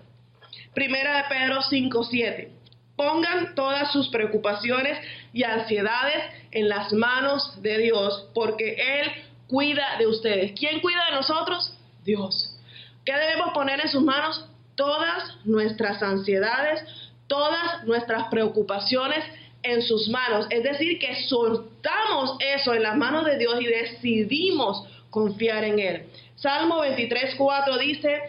Primera 0.74 1.18
de 1.18 1.24
Pedro 1.28 1.62
5, 1.62 2.04
7. 2.04 2.52
Pongan 2.96 3.54
todas 3.54 3.92
sus 3.92 4.08
preocupaciones 4.08 4.98
y 5.32 5.44
ansiedades 5.44 6.24
en 6.50 6.68
las 6.68 6.92
manos 6.92 7.62
de 7.62 7.78
Dios, 7.78 8.28
porque 8.34 8.76
Él 9.00 9.12
cuida 9.46 9.96
de 9.98 10.06
ustedes. 10.06 10.52
¿Quién 10.58 10.80
cuida 10.80 11.04
de 11.06 11.16
nosotros? 11.16 11.77
Dios. 12.04 12.56
¿Qué 13.04 13.12
debemos 13.12 13.52
poner 13.54 13.80
en 13.80 13.88
sus 13.88 14.02
manos? 14.02 14.44
Todas 14.74 15.44
nuestras 15.44 16.02
ansiedades, 16.02 16.84
todas 17.26 17.84
nuestras 17.84 18.28
preocupaciones 18.28 19.24
en 19.62 19.82
sus 19.82 20.08
manos. 20.08 20.46
Es 20.50 20.62
decir, 20.62 20.98
que 20.98 21.24
soltamos 21.26 22.36
eso 22.40 22.74
en 22.74 22.82
las 22.82 22.96
manos 22.96 23.24
de 23.24 23.38
Dios 23.38 23.60
y 23.60 23.66
decidimos 23.66 24.84
confiar 25.10 25.64
en 25.64 25.78
Él. 25.78 26.06
Salmo 26.36 26.80
23, 26.80 27.34
4 27.36 27.78
dice, 27.78 28.20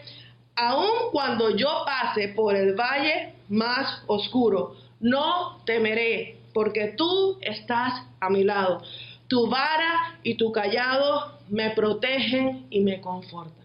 aun 0.56 1.10
cuando 1.12 1.56
yo 1.56 1.84
pase 1.84 2.28
por 2.28 2.56
el 2.56 2.74
valle 2.74 3.34
más 3.48 4.02
oscuro, 4.06 4.76
no 5.00 5.60
temeré, 5.64 6.38
porque 6.52 6.94
tú 6.96 7.38
estás 7.40 8.02
a 8.20 8.28
mi 8.28 8.44
lado. 8.44 8.82
Tu 9.28 9.48
vara 9.48 10.18
y 10.22 10.34
tu 10.34 10.50
callado 10.50 11.38
me 11.48 11.70
protegen 11.70 12.66
y 12.70 12.80
me 12.80 13.00
confortan. 13.00 13.59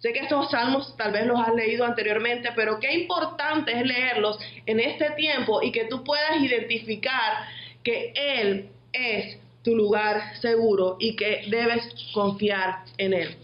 Sé 0.00 0.14
que 0.14 0.20
estos 0.20 0.50
salmos 0.50 0.96
tal 0.96 1.12
vez 1.12 1.26
los 1.26 1.38
has 1.38 1.54
leído 1.54 1.84
anteriormente, 1.84 2.50
pero 2.56 2.80
qué 2.80 2.92
importante 2.94 3.72
es 3.78 3.84
leerlos 3.84 4.38
en 4.64 4.80
este 4.80 5.10
tiempo 5.10 5.62
y 5.62 5.72
que 5.72 5.84
tú 5.84 6.02
puedas 6.04 6.40
identificar 6.40 7.44
que 7.84 8.12
Él 8.16 8.70
es 8.92 9.38
tu 9.62 9.76
lugar 9.76 10.36
seguro 10.40 10.96
y 10.98 11.16
que 11.16 11.44
debes 11.48 11.86
confiar 12.14 12.84
en 12.96 13.12
Él. 13.12 13.36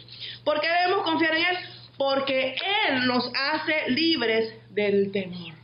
¿Por 0.45 0.61
qué 0.63 0.69
debemos 0.69 1.05
confiar 1.05 1.35
en 1.35 1.45
Él? 1.45 1.57
Porque 1.99 2.57
Él 2.89 3.07
nos 3.07 3.31
hace 3.35 3.91
libres 3.91 4.55
del 4.71 5.13
temor. 5.13 5.55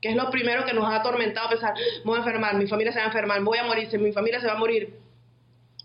Que 0.00 0.08
es 0.08 0.16
lo 0.16 0.30
primero 0.30 0.64
que 0.64 0.72
nos 0.72 0.86
ha 0.86 0.96
atormentado 0.96 1.50
pensar, 1.50 1.74
voy 2.02 2.16
a 2.16 2.20
enfermar, 2.20 2.54
mi 2.54 2.66
familia 2.66 2.92
se 2.92 2.98
va 2.98 3.04
a 3.04 3.08
enfermar, 3.08 3.42
voy 3.42 3.58
a 3.58 3.64
morir, 3.64 3.86
mi 3.98 4.12
familia 4.12 4.40
se 4.40 4.46
va 4.46 4.54
a 4.54 4.58
morir. 4.58 4.94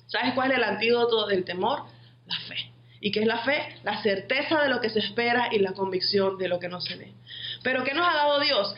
¿Sabes 0.07 0.33
cuál 0.33 0.51
es 0.51 0.57
el 0.57 0.63
antídoto 0.63 1.27
del 1.27 1.43
temor? 1.43 1.83
La 2.25 2.39
fe. 2.47 2.74
¿Y 3.05 3.11
qué 3.11 3.19
es 3.19 3.27
la 3.27 3.37
fe? 3.43 3.61
La 3.83 4.01
certeza 4.01 4.63
de 4.63 4.67
lo 4.67 4.81
que 4.81 4.89
se 4.89 4.97
espera 4.97 5.49
y 5.51 5.59
la 5.59 5.73
convicción 5.73 6.39
de 6.39 6.47
lo 6.47 6.57
que 6.57 6.69
no 6.69 6.81
se 6.81 6.95
ve. 6.95 7.13
Pero 7.61 7.83
¿qué 7.83 7.93
nos 7.93 8.07
ha 8.07 8.15
dado 8.15 8.39
Dios? 8.39 8.73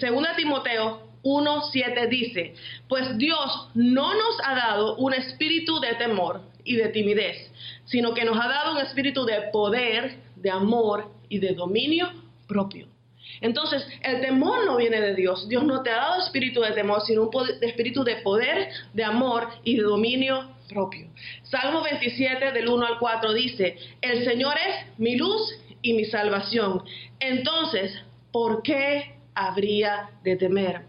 Segunda 0.00 0.34
Timoteo 0.34 1.06
1.7 1.22 2.08
dice, 2.08 2.54
pues 2.88 3.16
Dios 3.18 3.68
no 3.76 4.14
nos 4.14 4.36
ha 4.44 4.56
dado 4.56 4.96
un 4.96 5.14
espíritu 5.14 5.78
de 5.78 5.94
temor 5.94 6.40
y 6.64 6.74
de 6.74 6.88
timidez, 6.88 7.52
sino 7.84 8.14
que 8.14 8.24
nos 8.24 8.36
ha 8.36 8.48
dado 8.48 8.72
un 8.72 8.78
espíritu 8.78 9.24
de 9.24 9.42
poder, 9.52 10.16
de 10.34 10.50
amor 10.50 11.12
y 11.28 11.38
de 11.38 11.54
dominio 11.54 12.10
propio. 12.48 12.88
Entonces, 13.40 13.86
el 14.02 14.20
temor 14.20 14.66
no 14.66 14.76
viene 14.78 15.00
de 15.00 15.14
Dios. 15.14 15.48
Dios 15.48 15.62
no 15.62 15.84
te 15.84 15.90
ha 15.90 15.98
dado 15.98 16.20
espíritu 16.24 16.62
de 16.62 16.72
temor, 16.72 17.02
sino 17.02 17.30
un 17.32 17.46
espíritu 17.62 18.02
de 18.02 18.16
poder, 18.16 18.70
de 18.92 19.04
amor 19.04 19.50
y 19.62 19.76
de 19.76 19.82
dominio 19.84 20.57
propio. 20.68 21.08
Salmo 21.44 21.82
27 21.82 22.52
del 22.52 22.68
1 22.68 22.86
al 22.86 22.98
4 22.98 23.32
dice, 23.32 23.76
el 24.00 24.24
Señor 24.24 24.54
es 24.56 24.98
mi 24.98 25.16
luz 25.16 25.40
y 25.82 25.94
mi 25.94 26.04
salvación. 26.04 26.82
Entonces, 27.18 27.92
¿por 28.30 28.62
qué 28.62 29.16
habría 29.34 30.10
de 30.22 30.36
temer? 30.36 30.82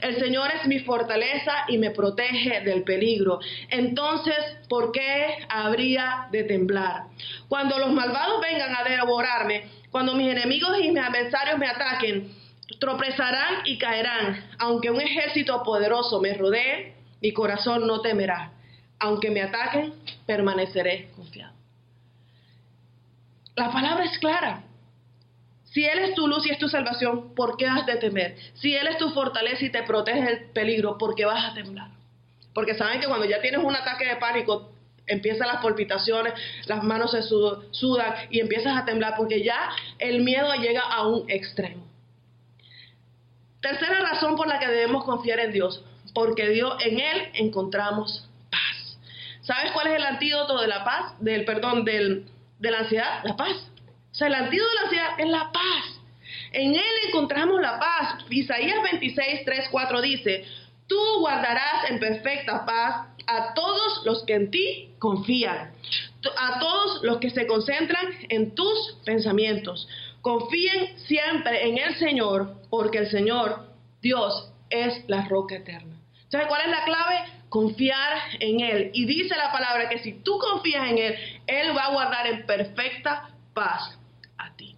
El 0.00 0.18
Señor 0.18 0.50
es 0.52 0.66
mi 0.66 0.80
fortaleza 0.80 1.64
y 1.68 1.78
me 1.78 1.90
protege 1.90 2.60
del 2.60 2.84
peligro. 2.84 3.40
Entonces, 3.70 4.36
¿por 4.68 4.92
qué 4.92 5.38
habría 5.48 6.28
de 6.30 6.44
temblar? 6.44 7.04
Cuando 7.48 7.78
los 7.78 7.92
malvados 7.92 8.40
vengan 8.40 8.74
a 8.76 8.84
devorarme, 8.84 9.64
cuando 9.90 10.14
mis 10.14 10.30
enemigos 10.30 10.78
y 10.82 10.90
mis 10.90 11.02
adversarios 11.02 11.58
me 11.58 11.68
ataquen, 11.68 12.32
tropezarán 12.80 13.62
y 13.64 13.78
caerán. 13.78 14.44
Aunque 14.58 14.90
un 14.90 15.00
ejército 15.00 15.62
poderoso 15.62 16.20
me 16.20 16.34
rodee, 16.34 16.94
mi 17.22 17.32
corazón 17.32 17.86
no 17.86 18.00
temerá. 18.00 18.53
Aunque 19.04 19.30
me 19.30 19.42
ataquen, 19.42 19.92
permaneceré 20.24 21.10
confiado. 21.14 21.52
La 23.54 23.70
palabra 23.70 24.02
es 24.04 24.18
clara. 24.18 24.62
Si 25.64 25.84
Él 25.84 25.98
es 25.98 26.14
tu 26.14 26.26
luz 26.26 26.46
y 26.46 26.50
es 26.50 26.58
tu 26.58 26.70
salvación, 26.70 27.34
¿por 27.34 27.58
qué 27.58 27.66
has 27.66 27.84
de 27.84 27.96
temer? 27.96 28.34
Si 28.54 28.74
Él 28.74 28.86
es 28.86 28.96
tu 28.96 29.10
fortaleza 29.10 29.62
y 29.62 29.70
te 29.70 29.82
protege 29.82 30.22
del 30.22 30.50
peligro, 30.52 30.96
¿por 30.96 31.14
qué 31.14 31.26
vas 31.26 31.50
a 31.50 31.52
temblar? 31.52 31.88
Porque 32.54 32.74
saben 32.76 32.98
que 32.98 33.06
cuando 33.06 33.26
ya 33.26 33.42
tienes 33.42 33.62
un 33.62 33.76
ataque 33.76 34.06
de 34.06 34.16
pánico, 34.16 34.72
empiezan 35.06 35.48
las 35.48 35.62
palpitaciones, 35.62 36.32
las 36.64 36.82
manos 36.82 37.10
se 37.10 37.20
sudan 37.22 38.14
y 38.30 38.40
empiezas 38.40 38.74
a 38.74 38.86
temblar 38.86 39.16
porque 39.18 39.44
ya 39.44 39.68
el 39.98 40.22
miedo 40.22 40.50
llega 40.54 40.80
a 40.80 41.06
un 41.06 41.28
extremo. 41.28 41.84
Tercera 43.60 44.00
razón 44.00 44.34
por 44.34 44.48
la 44.48 44.58
que 44.58 44.66
debemos 44.66 45.04
confiar 45.04 45.40
en 45.40 45.52
Dios, 45.52 45.84
porque 46.14 46.48
Dios 46.48 46.74
en 46.82 47.00
él 47.00 47.28
encontramos. 47.34 48.30
¿Sabes 49.44 49.72
cuál 49.72 49.88
es 49.88 49.96
el 49.96 50.04
antídoto 50.04 50.60
de 50.60 50.68
la 50.68 50.84
paz? 50.84 51.14
Del 51.20 51.44
perdón 51.44 51.84
del, 51.84 52.26
de 52.58 52.70
la 52.70 52.78
ansiedad, 52.80 53.20
la 53.24 53.36
paz. 53.36 53.70
O 54.10 54.14
sea, 54.14 54.28
el 54.28 54.34
antídoto 54.34 54.68
de 54.70 54.74
la 54.74 54.82
ansiedad 54.82 55.08
es 55.18 55.28
la 55.28 55.52
paz. 55.52 56.00
En 56.52 56.74
él 56.74 56.92
encontramos 57.08 57.60
la 57.60 57.78
paz. 57.78 58.24
Isaías 58.30 58.82
26, 58.82 59.44
3, 59.44 59.68
4 59.70 60.00
dice, 60.00 60.44
tú 60.86 60.98
guardarás 61.18 61.90
en 61.90 62.00
perfecta 62.00 62.64
paz 62.64 63.08
a 63.26 63.54
todos 63.54 64.02
los 64.04 64.24
que 64.24 64.34
en 64.34 64.50
ti 64.50 64.94
confían, 64.98 65.72
a 66.38 66.58
todos 66.58 67.02
los 67.02 67.18
que 67.18 67.30
se 67.30 67.46
concentran 67.46 68.06
en 68.28 68.54
tus 68.54 68.98
pensamientos. 69.04 69.88
Confíen 70.20 70.98
siempre 71.00 71.68
en 71.68 71.78
el 71.78 71.96
Señor, 71.96 72.54
porque 72.70 72.98
el 72.98 73.10
Señor, 73.10 73.66
Dios, 74.00 74.50
es 74.70 75.04
la 75.08 75.26
roca 75.28 75.56
eterna. 75.56 76.00
¿Sabes 76.28 76.46
cuál 76.48 76.62
es 76.62 76.70
la 76.70 76.84
clave? 76.84 77.16
Confiar 77.54 78.18
en 78.40 78.58
Él. 78.58 78.90
Y 78.94 79.04
dice 79.04 79.36
la 79.36 79.52
palabra 79.52 79.88
que 79.88 80.00
si 80.00 80.14
tú 80.24 80.40
confías 80.40 80.90
en 80.90 80.98
Él, 80.98 81.14
Él 81.46 81.76
va 81.76 81.84
a 81.84 81.92
guardar 81.92 82.26
en 82.26 82.44
perfecta 82.46 83.30
paz 83.54 83.96
a 84.36 84.56
ti. 84.56 84.74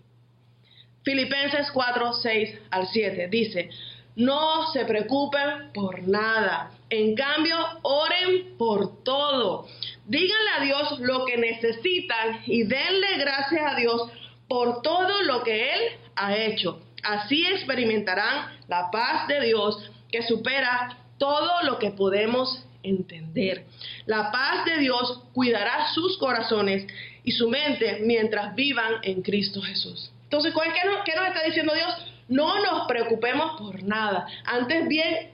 Filipenses 1.03 1.71
4, 1.73 2.12
6 2.12 2.59
al 2.71 2.87
7 2.87 3.29
dice, 3.29 3.71
no 4.15 4.71
se 4.75 4.85
preocupen 4.85 5.73
por 5.73 6.07
nada. 6.07 6.71
En 6.91 7.15
cambio, 7.15 7.57
oren 7.81 8.59
por 8.59 9.03
todo. 9.03 9.67
Díganle 10.05 10.51
a 10.59 10.65
Dios 10.65 11.01
lo 11.01 11.25
que 11.25 11.39
necesitan 11.39 12.43
y 12.45 12.65
denle 12.65 13.17
gracias 13.17 13.73
a 13.73 13.75
Dios 13.77 14.03
por 14.49 14.83
todo 14.83 15.23
lo 15.23 15.43
que 15.45 15.73
Él 15.73 15.81
ha 16.15 16.37
hecho. 16.37 16.79
Así 17.03 17.47
experimentarán 17.47 18.55
la 18.69 18.91
paz 18.91 19.29
de 19.29 19.41
Dios 19.41 19.91
que 20.12 20.23
supera 20.25 21.06
todo 21.18 21.62
lo 21.62 21.79
que 21.79 21.90
podemos 21.90 22.64
entender. 22.83 23.64
La 24.07 24.31
paz 24.31 24.64
de 24.64 24.79
Dios 24.79 25.22
cuidará 25.33 25.92
sus 25.92 26.16
corazones 26.18 26.87
y 27.24 27.33
su 27.33 27.48
mente 27.48 28.00
mientras 28.02 28.55
vivan 28.55 28.94
en 29.02 29.22
Cristo 29.22 29.61
Jesús. 29.61 30.12
Entonces, 30.24 30.52
¿qué 30.55 30.88
nos, 30.88 30.98
nos 30.98 31.29
está 31.29 31.44
diciendo 31.44 31.74
Dios? 31.74 31.94
No 32.29 32.62
nos 32.62 32.87
preocupemos 32.87 33.59
por 33.59 33.83
nada. 33.83 34.26
Antes 34.44 34.88
bien, 34.88 35.31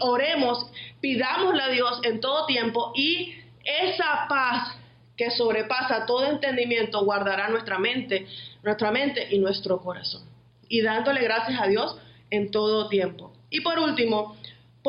oremos, 0.00 0.66
pidámosle 1.00 1.62
a 1.62 1.68
Dios 1.68 2.00
en 2.04 2.20
todo 2.20 2.46
tiempo 2.46 2.92
y 2.94 3.34
esa 3.64 4.26
paz 4.28 4.76
que 5.16 5.30
sobrepasa 5.30 6.06
todo 6.06 6.26
entendimiento 6.26 7.04
guardará 7.04 7.48
nuestra 7.48 7.78
mente, 7.78 8.26
nuestra 8.62 8.90
mente 8.90 9.26
y 9.30 9.38
nuestro 9.38 9.80
corazón. 9.80 10.22
Y 10.68 10.80
dándole 10.82 11.22
gracias 11.22 11.60
a 11.60 11.66
Dios 11.66 11.96
en 12.30 12.50
todo 12.50 12.88
tiempo. 12.88 13.32
Y 13.50 13.60
por 13.62 13.78
último, 13.78 14.36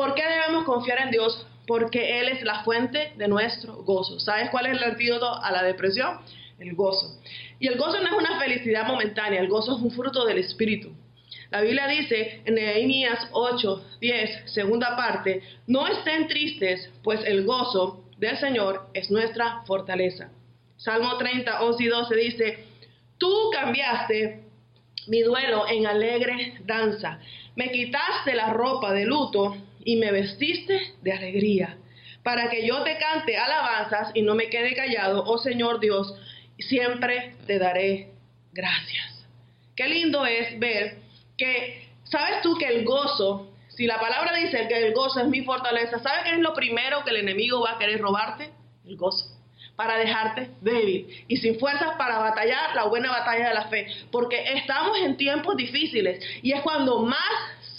¿por 0.00 0.14
qué 0.14 0.22
debemos 0.24 0.64
confiar 0.64 0.98
en 1.02 1.10
Dios? 1.10 1.46
Porque 1.66 2.20
Él 2.20 2.28
es 2.28 2.42
la 2.42 2.64
fuente 2.64 3.12
de 3.18 3.28
nuestro 3.28 3.82
gozo. 3.82 4.18
¿Sabes 4.18 4.48
cuál 4.48 4.64
es 4.64 4.72
el 4.72 4.82
antídoto 4.82 5.30
a 5.30 5.52
la 5.52 5.62
depresión? 5.62 6.20
El 6.58 6.74
gozo. 6.74 7.20
Y 7.58 7.66
el 7.66 7.76
gozo 7.76 8.00
no 8.00 8.06
es 8.06 8.12
una 8.14 8.40
felicidad 8.40 8.86
momentánea, 8.86 9.40
el 9.40 9.48
gozo 9.48 9.76
es 9.76 9.82
un 9.82 9.90
fruto 9.90 10.24
del 10.24 10.38
Espíritu. 10.38 10.90
La 11.50 11.60
Biblia 11.60 11.86
dice 11.86 12.40
en 12.46 12.54
Nehemías 12.54 13.28
8, 13.32 13.84
10, 14.00 14.50
segunda 14.50 14.96
parte, 14.96 15.42
no 15.66 15.86
estén 15.86 16.28
tristes, 16.28 16.90
pues 17.02 17.22
el 17.26 17.44
gozo 17.44 18.02
del 18.16 18.38
Señor 18.38 18.88
es 18.94 19.10
nuestra 19.10 19.60
fortaleza. 19.66 20.30
Salmo 20.78 21.18
30, 21.18 21.60
11 21.60 21.84
y 21.84 21.86
12 21.88 22.14
dice, 22.16 22.64
tú 23.18 23.50
cambiaste 23.52 24.44
mi 25.08 25.20
duelo 25.20 25.68
en 25.68 25.86
alegre 25.86 26.54
danza, 26.64 27.20
me 27.54 27.70
quitaste 27.70 28.34
la 28.34 28.54
ropa 28.54 28.94
de 28.94 29.04
luto 29.04 29.56
y 29.84 29.96
me 29.96 30.12
vestiste 30.12 30.94
de 31.02 31.12
alegría, 31.12 31.78
para 32.22 32.50
que 32.50 32.66
yo 32.66 32.82
te 32.82 32.98
cante 32.98 33.36
alabanzas 33.36 34.10
y 34.14 34.22
no 34.22 34.34
me 34.34 34.48
quede 34.48 34.74
callado, 34.74 35.24
oh 35.24 35.38
Señor 35.38 35.80
Dios, 35.80 36.14
siempre 36.58 37.34
te 37.46 37.58
daré 37.58 38.10
gracias. 38.52 39.26
Qué 39.74 39.88
lindo 39.88 40.26
es 40.26 40.58
ver 40.58 40.98
que, 41.38 41.88
¿sabes 42.04 42.42
tú 42.42 42.56
que 42.58 42.66
el 42.66 42.84
gozo 42.84 43.50
si 43.80 43.86
la 43.86 43.98
palabra 43.98 44.36
dice 44.36 44.68
que 44.68 44.76
el 44.86 44.92
gozo 44.92 45.20
es 45.20 45.28
mi 45.28 45.42
fortaleza, 45.42 45.98
¿sabes 46.00 46.24
qué 46.24 46.32
es 46.32 46.38
lo 46.40 46.52
primero 46.52 47.02
que 47.02 47.12
el 47.12 47.16
enemigo 47.16 47.62
va 47.62 47.72
a 47.72 47.78
querer 47.78 47.98
robarte? 47.98 48.50
El 48.84 48.98
gozo. 48.98 49.24
Para 49.74 49.96
dejarte 49.96 50.50
débil 50.60 51.24
y 51.26 51.38
sin 51.38 51.58
fuerzas 51.58 51.96
para 51.96 52.18
batallar 52.18 52.74
la 52.74 52.84
buena 52.84 53.10
batalla 53.10 53.48
de 53.48 53.54
la 53.54 53.68
fe. 53.68 53.86
Porque 54.10 54.52
estamos 54.52 54.98
en 54.98 55.16
tiempos 55.16 55.56
difíciles 55.56 56.22
y 56.42 56.52
es 56.52 56.60
cuando 56.60 56.98
más 56.98 57.16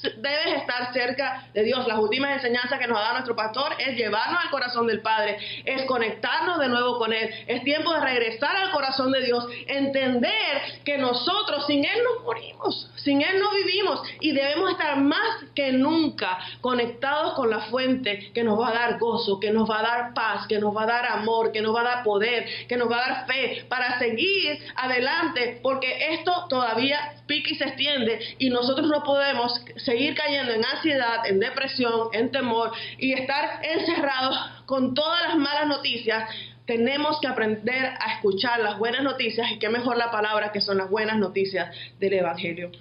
debes 0.01 0.57
estar 0.57 0.93
cerca 0.93 1.47
de 1.53 1.63
Dios. 1.63 1.87
Las 1.87 1.99
últimas 1.99 2.31
enseñanzas 2.33 2.79
que 2.79 2.87
nos 2.87 2.97
ha 2.97 3.01
dado 3.01 3.13
nuestro 3.13 3.35
pastor 3.35 3.73
es 3.79 3.95
llevarnos 3.95 4.43
al 4.43 4.49
corazón 4.49 4.87
del 4.87 5.01
Padre, 5.01 5.37
es 5.65 5.83
conectarnos 5.85 6.59
de 6.59 6.67
nuevo 6.69 6.97
con 6.97 7.13
Él. 7.13 7.29
Es 7.47 7.63
tiempo 7.63 7.93
de 7.93 8.01
regresar 8.01 8.55
al 8.55 8.71
corazón 8.71 9.11
de 9.11 9.21
Dios, 9.21 9.45
entender 9.67 10.81
que 10.83 10.97
nosotros 10.97 11.65
sin 11.67 11.85
Él 11.85 11.99
no 12.03 12.23
morimos, 12.23 12.89
sin 12.95 13.21
Él 13.21 13.39
no 13.39 13.51
vivimos 13.51 14.01
y 14.19 14.31
debemos 14.31 14.71
estar 14.71 14.97
más 14.97 15.43
que 15.55 15.71
nunca 15.71 16.39
conectados 16.61 17.33
con 17.33 17.49
la 17.49 17.61
fuente 17.61 18.31
que 18.33 18.43
nos 18.43 18.59
va 18.59 18.69
a 18.69 18.73
dar 18.73 18.99
gozo, 18.99 19.39
que 19.39 19.51
nos 19.51 19.69
va 19.69 19.79
a 19.79 19.83
dar 19.83 20.13
paz, 20.13 20.47
que 20.47 20.59
nos 20.59 20.75
va 20.75 20.83
a 20.83 20.87
dar 20.87 21.05
amor, 21.05 21.51
que 21.51 21.61
nos 21.61 21.75
va 21.75 21.81
a 21.81 21.95
dar 21.95 22.03
poder, 22.03 22.45
que 22.67 22.77
nos 22.77 22.89
va 22.89 22.97
a 22.97 23.09
dar 23.09 23.27
fe 23.27 23.65
para 23.69 23.99
seguir 23.99 24.59
adelante, 24.75 25.59
porque 25.61 26.13
esto 26.13 26.47
todavía 26.49 27.13
y 27.33 27.55
se 27.55 27.65
extiende 27.65 28.19
y 28.37 28.49
nosotros 28.49 28.87
no 28.87 29.03
podemos 29.03 29.63
seguir 29.77 30.15
cayendo 30.15 30.53
en 30.53 30.65
ansiedad, 30.65 31.25
en 31.25 31.39
depresión, 31.39 32.09
en 32.13 32.31
temor 32.31 32.71
y 32.97 33.13
estar 33.13 33.61
encerrados 33.63 34.37
con 34.65 34.93
todas 34.93 35.21
las 35.27 35.37
malas 35.37 35.67
noticias, 35.67 36.29
tenemos 36.65 37.19
que 37.19 37.27
aprender 37.27 37.85
a 37.99 38.13
escuchar 38.13 38.61
las 38.61 38.77
buenas 38.77 39.03
noticias 39.03 39.51
y 39.51 39.59
qué 39.59 39.67
mejor 39.67 39.97
la 39.97 40.11
palabra 40.11 40.51
que 40.51 40.61
son 40.61 40.77
las 40.77 40.89
buenas 40.89 41.17
noticias 41.17 41.75
del 41.99 42.13
Evangelio. 42.13 42.71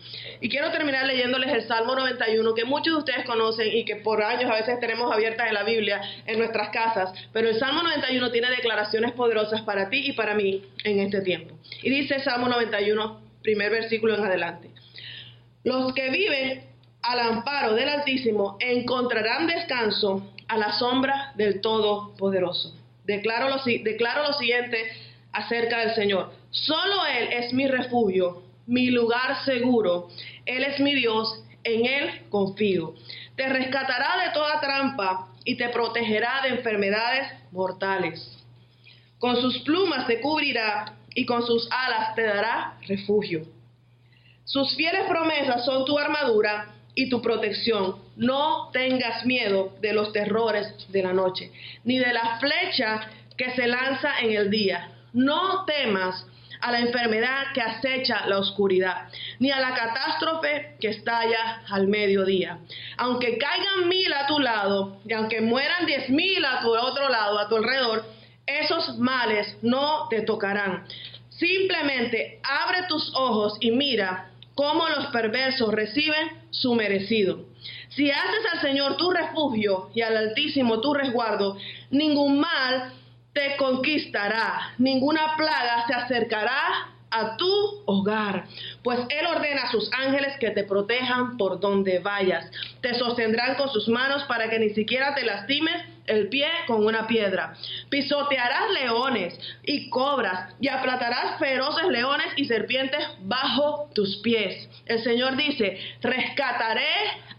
Y 0.40 0.48
quiero 0.48 0.70
terminar 0.70 1.06
leyéndoles 1.06 1.52
el 1.52 1.66
Salmo 1.66 1.96
91 1.96 2.54
que 2.54 2.64
muchos 2.64 2.92
de 2.92 2.98
ustedes 3.00 3.26
conocen 3.26 3.76
y 3.76 3.84
que 3.84 3.96
por 3.96 4.22
años 4.22 4.50
a 4.50 4.54
veces 4.54 4.78
tenemos 4.78 5.12
abiertas 5.12 5.48
en 5.48 5.54
la 5.54 5.64
Biblia 5.64 6.00
en 6.26 6.38
nuestras 6.38 6.68
casas, 6.68 7.12
pero 7.32 7.48
el 7.48 7.58
Salmo 7.58 7.82
91 7.82 8.30
tiene 8.30 8.50
declaraciones 8.50 9.12
poderosas 9.12 9.62
para 9.62 9.88
ti 9.88 10.10
y 10.10 10.12
para 10.12 10.34
mí 10.34 10.62
en 10.84 11.00
este 11.00 11.22
tiempo. 11.22 11.56
Y 11.82 11.90
dice 11.90 12.20
Salmo 12.20 12.48
91, 12.48 13.30
primer 13.42 13.70
versículo 13.70 14.14
en 14.16 14.24
adelante. 14.24 14.70
Los 15.64 15.92
que 15.92 16.11
viven 16.11 16.64
al 17.03 17.20
amparo 17.20 17.74
del 17.74 17.88
Altísimo 17.88 18.57
encontrarán 18.61 19.46
descanso 19.46 20.33
a 20.48 20.57
la 20.57 20.72
sombra 20.72 21.33
del 21.37 21.61
Todopoderoso. 21.61 22.74
Declaro 23.05 23.48
lo, 23.48 23.62
declaro 23.64 24.22
lo 24.29 24.33
siguiente 24.35 24.90
acerca 25.33 25.81
del 25.81 25.94
Señor. 25.94 26.33
Solo 26.50 27.07
Él 27.07 27.29
es 27.33 27.53
mi 27.53 27.66
refugio, 27.66 28.42
mi 28.66 28.90
lugar 28.90 29.44
seguro. 29.44 30.09
Él 30.46 30.64
es 30.64 30.81
mi 30.81 30.94
Dios, 30.94 31.42
en 31.64 31.87
Él 31.87 32.22
confío. 32.29 32.94
Te 33.37 33.48
rescatará 33.48 34.24
de 34.24 34.33
toda 34.33 34.61
trampa 34.61 35.29
y 35.44 35.57
te 35.57 35.68
protegerá 35.70 36.42
de 36.42 36.50
enfermedades 36.50 37.29
mortales. 37.53 38.38
Con 39.18 39.37
sus 39.40 39.59
plumas 39.61 40.07
te 40.07 40.20
cubrirá 40.20 40.96
y 41.14 41.27
con 41.27 41.46
sus 41.46 41.68
alas 41.70 42.14
te 42.14 42.23
dará 42.23 42.75
refugio. 42.87 43.42
Sus 44.44 44.75
fieles 44.75 45.07
promesas 45.09 45.64
son 45.64 45.85
tu 45.85 45.99
armadura 45.99 46.75
y 46.94 47.09
tu 47.09 47.23
protección. 47.23 47.96
No 48.16 48.70
tengas 48.73 49.25
miedo 49.25 49.75
de 49.81 49.92
los 49.92 50.12
terrores 50.12 50.75
de 50.88 51.03
la 51.03 51.12
noche, 51.12 51.53
ni 51.85 51.99
de 51.99 52.12
la 52.12 52.38
flecha 52.38 53.09
que 53.37 53.53
se 53.53 53.66
lanza 53.66 54.20
en 54.20 54.33
el 54.33 54.51
día. 54.51 54.90
No 55.12 55.64
temas 55.64 56.27
a 56.61 56.73
la 56.73 56.81
enfermedad 56.81 57.53
que 57.55 57.62
acecha 57.62 58.27
la 58.27 58.38
oscuridad, 58.38 59.09
ni 59.38 59.51
a 59.51 59.61
la 59.61 59.75
catástrofe 59.75 60.77
que 60.81 60.88
estalla 60.88 61.62
al 61.68 61.88
mediodía. 61.88 62.59
Aunque 62.99 63.38
caigan 63.38 63.88
mil 63.88 64.12
a 64.12 64.27
tu 64.27 64.38
lado, 64.38 64.99
y 65.07 65.12
aunque 65.12 65.40
mueran 65.40 65.87
diez 65.87 66.11
mil 66.11 66.44
a 66.44 66.61
tu 66.61 66.68
otro 66.77 67.09
lado, 67.09 67.38
a 67.38 67.49
tu 67.49 67.57
alrededor, 67.57 68.05
esos 68.58 68.98
males 68.98 69.56
no 69.62 70.08
te 70.08 70.22
tocarán. 70.22 70.84
Simplemente 71.28 72.40
abre 72.42 72.86
tus 72.88 73.14
ojos 73.14 73.56
y 73.60 73.70
mira 73.70 74.30
cómo 74.54 74.88
los 74.88 75.06
perversos 75.06 75.72
reciben 75.72 76.42
su 76.50 76.74
merecido. 76.74 77.44
Si 77.90 78.10
haces 78.10 78.46
al 78.52 78.60
Señor 78.60 78.96
tu 78.96 79.10
refugio 79.10 79.90
y 79.94 80.02
al 80.02 80.16
Altísimo 80.16 80.80
tu 80.80 80.94
resguardo, 80.94 81.56
ningún 81.90 82.40
mal 82.40 82.92
te 83.32 83.56
conquistará, 83.56 84.74
ninguna 84.78 85.36
plaga 85.36 85.86
se 85.86 85.94
acercará 85.94 86.90
a 87.10 87.36
tu 87.36 87.82
hogar, 87.86 88.46
pues 88.82 89.00
Él 89.08 89.26
ordena 89.26 89.62
a 89.62 89.70
sus 89.70 89.90
ángeles 89.92 90.36
que 90.38 90.50
te 90.50 90.64
protejan 90.64 91.36
por 91.36 91.58
donde 91.58 91.98
vayas. 91.98 92.50
Te 92.80 92.94
sostendrán 92.94 93.56
con 93.56 93.68
sus 93.70 93.88
manos 93.88 94.22
para 94.24 94.48
que 94.48 94.58
ni 94.58 94.70
siquiera 94.70 95.14
te 95.14 95.24
lastimes 95.24 95.82
el 96.11 96.29
pie 96.29 96.49
con 96.66 96.85
una 96.85 97.07
piedra. 97.07 97.55
Pisotearás 97.88 98.70
leones 98.73 99.38
y 99.62 99.88
cobras 99.88 100.55
y 100.61 100.68
aplatarás 100.68 101.38
feroces 101.38 101.87
leones 101.88 102.27
y 102.37 102.44
serpientes 102.44 103.01
bajo 103.23 103.88
tus 103.94 104.18
pies. 104.18 104.68
El 104.87 105.03
Señor 105.03 105.37
dice, 105.37 105.79
rescataré 106.03 106.83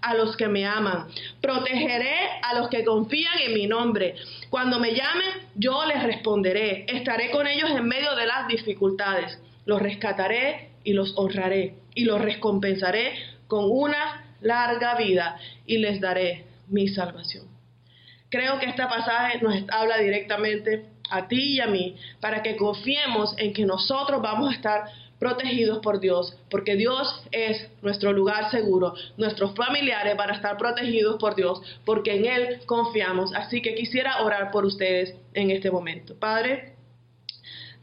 a 0.02 0.14
los 0.16 0.36
que 0.38 0.48
me 0.48 0.66
aman, 0.66 1.08
protegeré 1.42 2.16
a 2.42 2.56
los 2.56 2.70
que 2.70 2.84
confían 2.84 3.40
en 3.46 3.54
mi 3.54 3.68
nombre. 3.68 4.16
Cuando 4.50 4.80
me 4.80 4.96
llamen, 4.96 5.50
yo 5.56 5.86
les 5.86 6.02
responderé, 6.04 6.86
estaré 6.88 7.30
con 7.30 7.46
ellos 7.48 7.70
en 7.70 7.86
medio 7.86 8.16
de 8.16 8.26
las 8.26 8.48
dificultades. 8.48 9.38
Los 9.66 9.82
rescataré 9.82 10.70
y 10.84 10.94
los 10.94 11.14
honraré 11.18 11.76
y 11.94 12.06
los 12.06 12.20
recompensaré 12.20 13.14
con 13.48 13.66
una 13.70 14.26
larga 14.42 14.96
vida 14.96 15.38
y 15.68 15.78
les 15.78 16.00
daré 16.00 16.46
mi 16.68 16.88
salvación. 16.88 17.61
Creo 18.32 18.60
que 18.60 18.67
este 18.67 18.84
pasaje 18.84 19.39
nos 19.41 19.56
habla 19.70 19.98
directamente 19.98 20.86
a 21.10 21.28
ti 21.28 21.56
y 21.56 21.60
a 21.60 21.67
mí 21.67 21.98
para 22.22 22.41
que 22.41 22.56
confiemos 22.56 23.36
en 23.38 23.54
que 23.54 23.65
nosotros 23.65 24.22
vamos 24.22 24.50
a 24.50 24.56
estar 24.56 24.86
protegidos 25.20 25.80
por 25.80 26.00
Dios, 26.00 26.36
porque 26.50 26.76
Dios 26.76 27.24
es 27.32 27.70
nuestro 27.84 28.12
lugar 28.12 28.50
seguro, 28.50 28.96
nuestros 29.17 29.54
familiares 29.54 30.17
van 30.17 30.32
a 30.32 30.34
estar 30.34 30.58
protegidos 30.58 31.17
por 31.20 31.36
Dios, 31.36 31.62
porque 31.86 32.15
en 32.15 32.26
Él 32.26 32.60
confiamos. 32.65 33.32
Así 33.36 33.62
que 33.62 33.76
quisiera 33.76 34.24
orar 34.24 34.50
por 34.50 34.65
ustedes 34.65 35.13
en 35.36 35.52
este 35.52 35.70
momento. 35.70 36.15
Padre, 36.17 36.74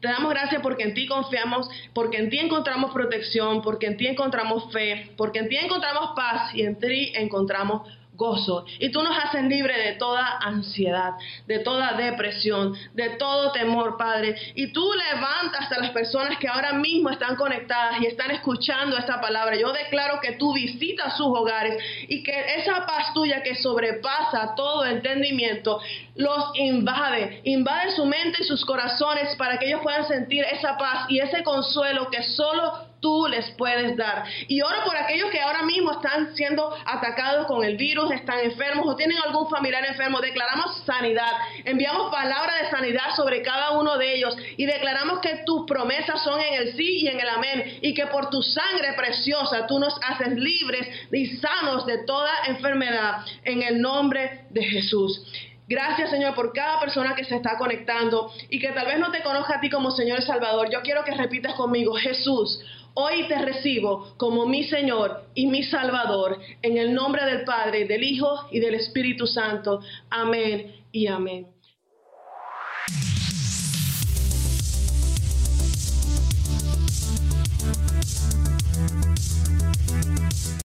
te 0.00 0.08
damos 0.08 0.30
gracias 0.30 0.62
porque 0.62 0.82
en 0.82 0.94
ti 0.94 1.06
confiamos, 1.06 1.68
porque 1.92 2.18
en 2.18 2.30
ti 2.30 2.38
encontramos 2.38 2.92
protección, 2.92 3.62
porque 3.62 3.86
en 3.86 3.96
ti 3.96 4.06
encontramos 4.06 4.72
fe, 4.72 5.12
porque 5.16 5.40
en 5.40 5.48
ti 5.48 5.56
encontramos 5.58 6.10
paz 6.16 6.54
y 6.54 6.62
en 6.62 6.76
ti 6.78 7.12
encontramos 7.14 7.82
gozo. 8.18 8.66
Y 8.80 8.90
tú 8.90 9.00
nos 9.02 9.16
haces 9.16 9.44
libre 9.44 9.78
de 9.78 9.92
toda 9.92 10.38
ansiedad, 10.38 11.14
de 11.46 11.60
toda 11.60 11.92
depresión, 11.92 12.74
de 12.92 13.10
todo 13.10 13.52
temor, 13.52 13.96
Padre. 13.96 14.34
Y 14.56 14.72
tú 14.72 14.92
levantas 14.92 15.70
a 15.70 15.78
las 15.78 15.90
personas 15.92 16.36
que 16.38 16.48
ahora 16.48 16.72
mismo 16.72 17.10
están 17.10 17.36
conectadas 17.36 18.02
y 18.02 18.06
están 18.06 18.32
escuchando 18.32 18.96
esta 18.98 19.20
palabra. 19.20 19.56
Yo 19.56 19.72
declaro 19.72 20.20
que 20.20 20.32
tú 20.32 20.52
visitas 20.52 21.16
sus 21.16 21.28
hogares 21.28 21.80
y 22.08 22.22
que 22.24 22.56
esa 22.56 22.84
paz 22.84 23.14
tuya 23.14 23.42
que 23.42 23.54
sobrepasa 23.54 24.54
todo 24.56 24.84
entendimiento 24.84 25.80
los 26.16 26.50
invade, 26.54 27.40
invade 27.44 27.92
su 27.92 28.04
mente 28.04 28.38
y 28.40 28.44
sus 28.44 28.64
corazones 28.64 29.36
para 29.36 29.56
que 29.58 29.66
ellos 29.66 29.80
puedan 29.82 30.06
sentir 30.08 30.44
esa 30.50 30.76
paz 30.76 31.06
y 31.08 31.20
ese 31.20 31.44
consuelo 31.44 32.10
que 32.10 32.24
solo 32.24 32.87
tú 33.00 33.26
les 33.28 33.50
puedes 33.52 33.96
dar. 33.96 34.24
Y 34.48 34.60
oro 34.60 34.84
por 34.84 34.96
aquellos 34.96 35.30
que 35.30 35.40
ahora 35.40 35.62
mismo 35.62 35.92
están 35.92 36.34
siendo 36.34 36.74
atacados 36.84 37.46
con 37.46 37.64
el 37.64 37.76
virus, 37.76 38.10
están 38.10 38.40
enfermos 38.40 38.86
o 38.86 38.96
tienen 38.96 39.18
algún 39.18 39.48
familiar 39.48 39.84
enfermo. 39.84 40.20
Declaramos 40.20 40.82
sanidad. 40.84 41.32
Enviamos 41.64 42.10
palabra 42.10 42.54
de 42.62 42.70
sanidad 42.70 43.14
sobre 43.16 43.42
cada 43.42 43.72
uno 43.72 43.96
de 43.98 44.16
ellos 44.16 44.36
y 44.56 44.66
declaramos 44.66 45.20
que 45.20 45.42
tus 45.44 45.66
promesas 45.66 46.22
son 46.22 46.40
en 46.40 46.54
el 46.54 46.76
sí 46.76 47.02
y 47.02 47.08
en 47.08 47.20
el 47.20 47.28
amén 47.28 47.78
y 47.82 47.94
que 47.94 48.06
por 48.06 48.30
tu 48.30 48.42
sangre 48.42 48.92
preciosa 48.94 49.66
tú 49.66 49.78
nos 49.78 49.98
haces 50.02 50.32
libres 50.34 50.88
y 51.12 51.26
sanos 51.36 51.86
de 51.86 51.98
toda 52.04 52.30
enfermedad 52.46 53.24
en 53.44 53.62
el 53.62 53.80
nombre 53.80 54.46
de 54.50 54.64
Jesús. 54.64 55.24
Gracias, 55.68 56.08
Señor, 56.08 56.34
por 56.34 56.54
cada 56.54 56.80
persona 56.80 57.14
que 57.14 57.24
se 57.24 57.36
está 57.36 57.58
conectando 57.58 58.32
y 58.48 58.58
que 58.58 58.68
tal 58.68 58.86
vez 58.86 58.98
no 58.98 59.10
te 59.10 59.22
conozca 59.22 59.56
a 59.56 59.60
ti 59.60 59.68
como 59.68 59.90
Señor 59.90 60.20
y 60.20 60.22
Salvador. 60.22 60.70
Yo 60.70 60.80
quiero 60.80 61.04
que 61.04 61.12
repitas 61.12 61.54
conmigo, 61.54 61.92
Jesús, 61.92 62.64
Hoy 63.00 63.28
te 63.28 63.38
recibo 63.38 64.12
como 64.16 64.44
mi 64.44 64.64
Señor 64.64 65.22
y 65.32 65.46
mi 65.46 65.62
Salvador, 65.62 66.40
en 66.62 66.78
el 66.78 66.92
nombre 66.92 67.24
del 67.26 67.44
Padre, 67.44 67.84
del 67.84 68.02
Hijo 68.02 68.48
y 68.50 68.58
del 68.58 68.74
Espíritu 68.74 69.24
Santo. 69.24 69.80
Amén 70.10 70.74
y 70.90 71.06
amén. 71.06 71.46